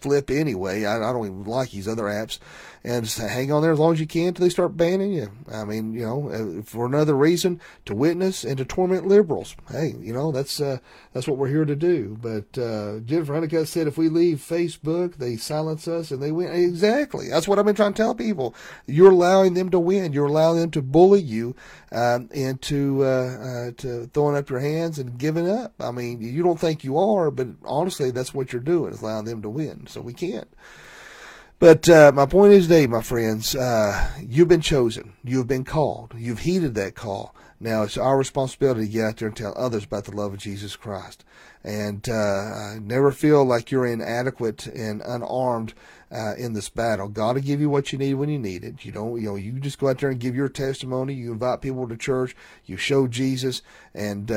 flip 0.00 0.30
anyway. 0.30 0.84
I, 0.84 0.96
I 0.96 1.12
don't 1.12 1.26
even 1.26 1.44
like 1.44 1.70
these 1.70 1.88
other 1.88 2.04
apps 2.04 2.38
and 2.86 3.04
just 3.04 3.18
hang 3.18 3.50
on 3.50 3.62
there 3.62 3.72
as 3.72 3.80
long 3.80 3.92
as 3.92 4.00
you 4.00 4.06
can 4.06 4.28
until 4.28 4.44
they 4.44 4.48
start 4.48 4.76
banning 4.76 5.12
you. 5.12 5.28
I 5.52 5.64
mean, 5.64 5.92
you 5.92 6.06
know, 6.06 6.30
uh, 6.30 6.62
for 6.62 6.86
another 6.86 7.16
reason 7.16 7.60
to 7.84 7.96
witness 7.96 8.44
and 8.44 8.56
to 8.58 8.64
torment 8.64 9.08
liberals. 9.08 9.56
Hey, 9.68 9.94
you 9.98 10.12
know, 10.12 10.30
that's 10.30 10.60
uh, 10.60 10.78
that's 11.12 11.26
what 11.26 11.36
we're 11.36 11.48
here 11.48 11.64
to 11.64 11.74
do. 11.74 12.16
But 12.22 12.56
uh, 12.56 13.00
Jennifer 13.00 13.34
Honeycutt 13.34 13.66
said 13.66 13.88
if 13.88 13.98
we 13.98 14.08
leave 14.08 14.38
Facebook, 14.38 15.16
they 15.16 15.36
silence 15.36 15.88
us 15.88 16.12
and 16.12 16.22
they 16.22 16.30
win. 16.30 16.52
Exactly. 16.52 17.28
That's 17.28 17.48
what 17.48 17.58
I've 17.58 17.64
been 17.64 17.74
trying 17.74 17.92
to 17.92 18.00
tell 18.00 18.14
people. 18.14 18.54
You're 18.86 19.10
allowing 19.10 19.54
them 19.54 19.70
to 19.70 19.80
win. 19.80 20.12
You're 20.12 20.26
allowing 20.26 20.60
them 20.60 20.70
to 20.70 20.82
bully 20.82 21.20
you 21.20 21.56
um, 21.90 22.28
into 22.32 23.02
uh, 23.02 23.06
uh, 23.06 23.70
to 23.78 24.06
throwing 24.14 24.36
up 24.36 24.48
your 24.48 24.60
hands 24.60 25.00
and 25.00 25.18
giving 25.18 25.50
up. 25.50 25.74
I 25.80 25.90
mean, 25.90 26.20
you 26.20 26.44
don't 26.44 26.60
think 26.60 26.84
you 26.84 26.96
are, 26.98 27.32
but 27.32 27.48
honestly, 27.64 28.12
that's 28.12 28.32
what 28.32 28.52
you're 28.52 28.62
doing 28.62 28.92
is 28.92 29.02
allowing 29.02 29.24
them 29.24 29.42
to 29.42 29.50
win. 29.50 29.88
So 29.88 30.00
we 30.00 30.12
can't. 30.12 30.48
But 31.58 31.88
uh, 31.88 32.12
my 32.14 32.26
point 32.26 32.52
is 32.52 32.66
today, 32.66 32.86
my 32.86 33.00
friends, 33.00 33.56
uh, 33.56 34.10
you've 34.20 34.48
been 34.48 34.60
chosen. 34.60 35.14
You've 35.24 35.46
been 35.46 35.64
called. 35.64 36.12
You've 36.14 36.40
heeded 36.40 36.74
that 36.74 36.94
call. 36.94 37.34
Now 37.58 37.82
it's 37.82 37.96
our 37.96 38.18
responsibility 38.18 38.84
to 38.84 38.92
get 38.92 39.04
out 39.04 39.16
there 39.16 39.28
and 39.28 39.36
tell 39.36 39.54
others 39.56 39.84
about 39.84 40.04
the 40.04 40.14
love 40.14 40.34
of 40.34 40.38
Jesus 40.38 40.76
Christ. 40.76 41.24
And 41.64 42.06
uh, 42.08 42.78
never 42.80 43.10
feel 43.10 43.42
like 43.44 43.70
you're 43.70 43.86
inadequate 43.86 44.66
and 44.66 45.00
unarmed 45.00 45.72
uh, 46.12 46.34
in 46.36 46.52
this 46.52 46.68
battle. 46.68 47.08
God 47.08 47.36
will 47.36 47.42
give 47.42 47.60
you 47.60 47.70
what 47.70 47.90
you 47.90 47.98
need 47.98 48.14
when 48.14 48.28
you 48.28 48.38
need 48.38 48.62
it. 48.62 48.84
You 48.84 48.92
don't, 48.92 49.20
you 49.20 49.28
know, 49.28 49.36
you 49.36 49.52
just 49.52 49.78
go 49.78 49.88
out 49.88 49.98
there 49.98 50.10
and 50.10 50.20
give 50.20 50.36
your 50.36 50.48
testimony. 50.48 51.14
You 51.14 51.32
invite 51.32 51.62
people 51.62 51.88
to 51.88 51.96
church. 51.96 52.36
You 52.66 52.76
show 52.76 53.08
Jesus, 53.08 53.62
and 53.94 54.30
uh, 54.30 54.34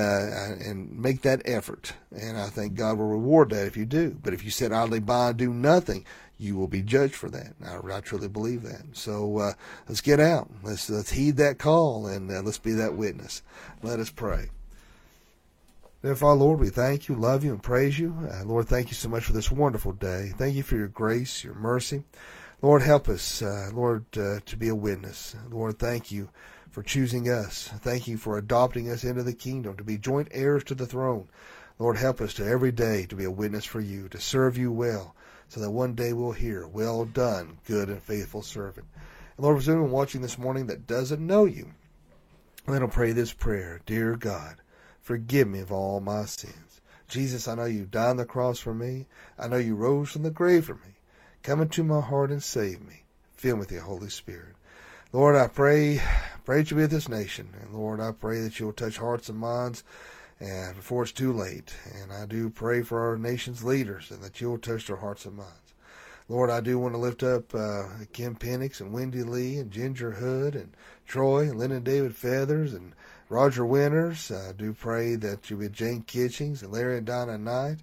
and 0.66 0.98
make 0.98 1.22
that 1.22 1.42
effort. 1.46 1.94
And 2.12 2.38
I 2.38 2.48
think 2.48 2.76
God 2.76 2.98
will 2.98 3.10
reward 3.10 3.50
that 3.50 3.68
if 3.68 3.78
you 3.78 3.86
do. 3.86 4.18
But 4.24 4.34
if 4.34 4.44
you 4.44 4.50
sit 4.50 4.72
idly 4.72 5.00
by 5.00 5.30
and 5.30 5.38
do 5.38 5.54
nothing, 5.54 6.06
you 6.40 6.56
will 6.56 6.68
be 6.68 6.82
judged 6.82 7.16
for 7.16 7.30
that. 7.30 7.54
I, 7.64 7.96
I 7.96 8.00
truly 8.00 8.30
believe 8.30 8.64
that. 8.64 8.82
So 8.94 9.38
uh, 9.38 9.54
let's 9.88 10.02
get 10.02 10.20
out. 10.20 10.50
Let's 10.64 10.90
let's 10.90 11.12
heed 11.12 11.38
that 11.38 11.60
call 11.60 12.08
and 12.08 12.32
uh, 12.32 12.42
let's 12.42 12.58
be 12.58 12.72
that 12.74 12.96
witness. 12.96 13.44
Let 13.84 14.00
us 14.00 14.10
pray. 14.10 14.50
Therefore, 16.02 16.34
Lord, 16.36 16.62
we 16.62 16.70
thank 16.70 17.10
you, 17.10 17.16
love 17.16 17.44
you, 17.44 17.52
and 17.52 17.62
praise 17.62 18.00
you. 18.00 18.16
Uh, 18.32 18.46
Lord, 18.46 18.70
thank 18.70 18.88
you 18.88 18.94
so 18.94 19.10
much 19.10 19.26
for 19.26 19.34
this 19.34 19.52
wonderful 19.52 19.92
day. 19.92 20.32
Thank 20.38 20.56
you 20.56 20.64
for 20.64 20.78
your 20.78 20.88
grace, 20.88 21.44
your 21.44 21.56
mercy. 21.56 22.06
Lord, 22.62 22.82
help 22.82 23.10
us, 23.10 23.42
uh, 23.42 23.70
Lord, 23.74 24.06
uh, 24.18 24.40
to 24.46 24.56
be 24.56 24.70
a 24.70 24.76
witness. 24.76 25.36
Lord, 25.50 25.78
thank 25.78 26.10
you 26.10 26.30
for 26.72 26.84
choosing 26.84 27.30
us. 27.30 27.70
Thank 27.80 28.08
you 28.08 28.16
for 28.16 28.38
adopting 28.38 28.90
us 28.90 29.04
into 29.04 29.24
the 29.24 29.34
kingdom, 29.34 29.76
to 29.76 29.84
be 29.84 29.98
joint 29.98 30.30
heirs 30.32 30.64
to 30.66 30.76
the 30.76 30.86
throne. 30.86 31.28
Lord, 31.80 31.98
help 31.98 32.22
us 32.22 32.34
to 32.36 32.46
every 32.46 32.72
day 32.72 33.06
to 33.08 33.16
be 33.16 33.26
a 33.26 33.32
witness 33.32 33.66
for 33.66 33.82
you, 33.82 34.08
to 34.10 34.20
serve 34.22 34.58
you 34.58 34.72
well, 34.72 35.16
so 35.50 35.60
that 35.60 35.72
one 35.72 35.96
day 35.96 36.14
we'll 36.14 36.32
hear, 36.32 36.66
Well 36.68 37.06
done, 37.06 37.58
good 37.66 37.90
and 37.90 38.02
faithful 38.02 38.42
servant. 38.42 38.88
And 39.36 39.46
Lord, 39.46 39.62
for 39.62 39.72
anyone 39.72 39.92
watching 39.92 40.22
this 40.22 40.38
morning 40.38 40.68
that 40.68 40.88
doesn't 40.88 41.26
know 41.26 41.46
you, 41.46 41.72
let 42.68 42.80
them 42.80 42.90
pray 42.90 43.12
this 43.12 43.34
prayer 43.34 43.82
Dear 43.86 44.16
God, 44.16 44.58
forgive 45.02 45.48
me 45.48 45.60
of 45.60 45.72
all 45.72 46.00
my 46.00 46.26
sins. 46.26 46.82
Jesus, 47.08 47.48
I 47.48 47.56
know 47.56 47.66
you 47.66 47.86
died 47.86 48.12
on 48.12 48.18
the 48.18 48.26
cross 48.26 48.60
for 48.60 48.74
me. 48.74 49.08
I 49.38 49.48
know 49.48 49.58
you 49.58 49.76
rose 49.76 50.12
from 50.12 50.22
the 50.22 50.30
grave 50.30 50.66
for 50.66 50.76
me. 50.76 51.00
Come 51.42 51.62
into 51.62 51.84
my 51.84 52.02
heart 52.02 52.30
and 52.30 52.44
save 52.44 52.82
me. 52.82 53.04
Fill 53.34 53.56
me 53.56 53.62
with 53.62 53.72
your 53.72 53.82
Holy 53.82 54.10
Spirit. 54.10 54.56
Lord, 55.12 55.36
I 55.36 55.48
pray, 55.48 56.00
pray 56.46 56.58
that 56.58 56.70
you 56.70 56.78
be 56.78 56.84
with 56.84 56.92
this 56.92 57.10
nation. 57.10 57.50
And 57.60 57.74
Lord, 57.74 58.00
I 58.00 58.12
pray 58.12 58.42
that 58.42 58.60
you'll 58.60 58.74
touch 58.74 58.98
hearts 58.98 59.28
and 59.28 59.40
minds 59.40 59.84
and 60.40 60.76
before 60.76 61.04
it's 61.04 61.12
too 61.12 61.34
late. 61.34 61.74
And 62.02 62.12
I 62.12 62.26
do 62.26 62.50
pray 62.50 62.82
for 62.82 63.08
our 63.08 63.18
nation's 63.18 63.64
leaders 63.64 64.12
and 64.12 64.22
that 64.24 64.40
you'll 64.40 64.58
touch 64.58 64.88
their 64.88 64.98
hearts 64.98 65.26
and 65.26 65.36
minds. 65.36 65.54
Lord, 66.30 66.52
I 66.52 66.62
do 66.62 66.78
want 66.78 66.94
to 66.94 67.00
lift 67.00 67.24
up 67.24 67.56
uh, 67.56 67.86
Kim 68.14 68.36
Penix 68.36 68.80
and 68.80 68.94
Wendy 68.94 69.24
Lee 69.24 69.58
and 69.58 69.72
Ginger 69.72 70.12
Hood 70.12 70.56
and 70.56 70.76
Troy 71.08 71.50
and 71.50 71.58
Lynn 71.58 71.72
and 71.72 71.84
David 71.84 72.16
Feathers 72.16 72.74
and 72.74 72.94
Roger 73.30 73.66
Winters. 73.66 74.32
I 74.32 74.52
do 74.54 74.74
pray 74.74 75.16
that 75.16 75.50
you 75.50 75.58
be 75.58 75.70
Jane 75.70 76.04
Kitchings 76.04 76.62
and 76.62 76.72
Larry 76.72 76.98
and 76.98 77.08
Donna 77.08 77.38
Knight. 77.38 77.78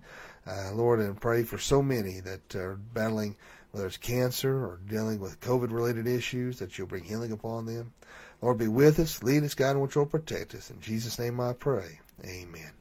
Uh, 0.47 0.71
Lord, 0.73 1.01
and 1.01 1.21
pray 1.21 1.43
for 1.43 1.59
so 1.59 1.83
many 1.83 2.21
that 2.21 2.55
are 2.55 2.77
battling, 2.95 3.35
whether 3.73 3.89
it's 3.89 3.97
cancer 3.97 4.65
or 4.65 4.79
dealing 4.89 5.19
with 5.19 5.41
COVID 5.41 5.73
related 5.73 6.07
issues, 6.07 6.61
that 6.61 6.79
you'll 6.79 6.87
bring 6.87 7.03
healing 7.03 7.33
upon 7.33 7.67
them. 7.67 7.93
Lord, 8.41 8.59
be 8.59 8.69
with 8.69 9.01
us, 9.01 9.25
lead 9.25 9.43
us, 9.43 9.55
guide, 9.55 9.73
and 9.73 9.83
which 9.83 9.97
will 9.97 10.07
protect 10.07 10.55
us. 10.55 10.71
In 10.71 10.81
Jesus' 10.81 11.19
name 11.19 11.41
I 11.41 11.53
pray. 11.53 11.99
Amen. 12.25 12.73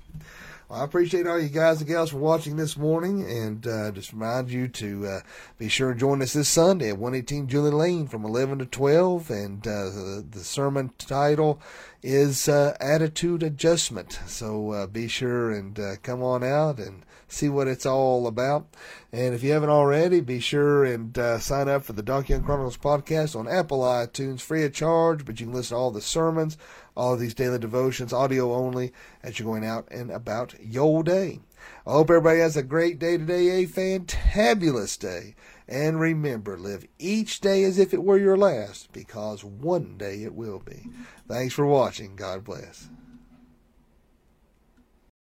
Well, 0.68 0.82
I 0.82 0.84
appreciate 0.84 1.28
all 1.28 1.40
you 1.40 1.50
guys 1.50 1.80
and 1.80 1.88
gals 1.88 2.10
for 2.10 2.18
watching 2.18 2.56
this 2.56 2.76
morning, 2.76 3.22
and 3.30 3.68
uh, 3.68 3.92
just 3.92 4.14
remind 4.14 4.50
you 4.50 4.68
to 4.70 5.06
uh, 5.06 5.20
be 5.60 5.70
sure 5.70 5.94
to 5.94 6.00
join 6.00 6.24
us 6.24 6.34
this 6.34 6.50
Sunday 6.50 6.90
at 6.90 6.98
118 6.98 7.48
Julie 7.48 7.70
Lane 7.70 8.08
from 8.08 8.26
11 8.26 8.58
to 8.60 8.66
12. 8.66 9.30
And 9.30 9.68
uh, 9.68 9.86
the, 9.86 10.26
the, 10.28 10.40
sermon 10.40 10.92
title 10.98 11.62
is 12.02 12.50
uh, 12.50 12.76
Attitude 12.80 13.44
Adjustment. 13.44 14.20
So 14.26 14.72
uh, 14.72 14.88
be 14.88 15.08
sure 15.08 15.52
and 15.52 15.80
uh, 15.80 15.98
come 16.02 16.24
on 16.24 16.44
out 16.44 16.80
and 16.80 17.04
see 17.28 17.50
what 17.50 17.68
it's 17.68 17.86
all 17.86 18.26
about. 18.26 18.66
And 19.12 19.36
if 19.36 19.44
you 19.44 19.52
haven't 19.52 19.70
already, 19.70 20.20
be 20.20 20.40
sure 20.40 20.84
and 20.84 21.16
sign 21.42 21.70
up 21.70 21.84
for 21.84 21.94
the 21.94 22.02
Donkey 22.02 22.34
Young 22.34 22.44
Chronicles 22.44 22.78
podcast 22.78 23.36
on 23.36 23.48
Apple 23.48 23.82
iTunes, 23.82 24.42
free 24.42 24.64
of 24.64 24.74
charge. 24.74 25.26
But 25.26 25.40
you 25.40 25.46
can 25.46 25.56
listen 25.56 25.76
to 25.76 25.80
all 25.80 25.92
the 25.92 26.02
sermons, 26.02 26.58
all 26.96 27.14
of 27.14 27.20
these 27.20 27.34
daily 27.34 27.60
devotions, 27.60 28.14
audio 28.14 28.54
only, 28.54 28.94
as 29.24 29.38
you're 29.38 29.48
going 29.48 29.66
out 29.66 29.88
and 29.92 30.12
about 30.12 30.56
your 30.60 31.04
day. 31.04 31.40
I 31.86 31.92
hope 31.92 32.10
everybody 32.10 32.40
has 32.40 32.58
a 32.58 32.64
great 32.64 33.00
day 33.00 33.18
today, 33.18 33.64
a 33.64 33.68
fantabulous 33.68 34.98
day. 34.98 35.36
And 35.68 36.00
remember, 36.00 36.58
live 36.58 36.86
each 37.00 37.42
day 37.42 37.64
as 37.64 37.80
if 37.80 37.94
it 37.94 38.04
were 38.04 38.18
your 38.18 38.38
last, 38.38 38.94
because 38.94 39.44
one 39.44 39.98
day 39.98 40.24
it 40.24 40.36
will 40.36 40.60
be. 40.60 40.88
Thanks 41.28 41.54
for 41.54 41.66
watching. 41.66 42.16
God 42.16 42.44
bless. 42.44 42.90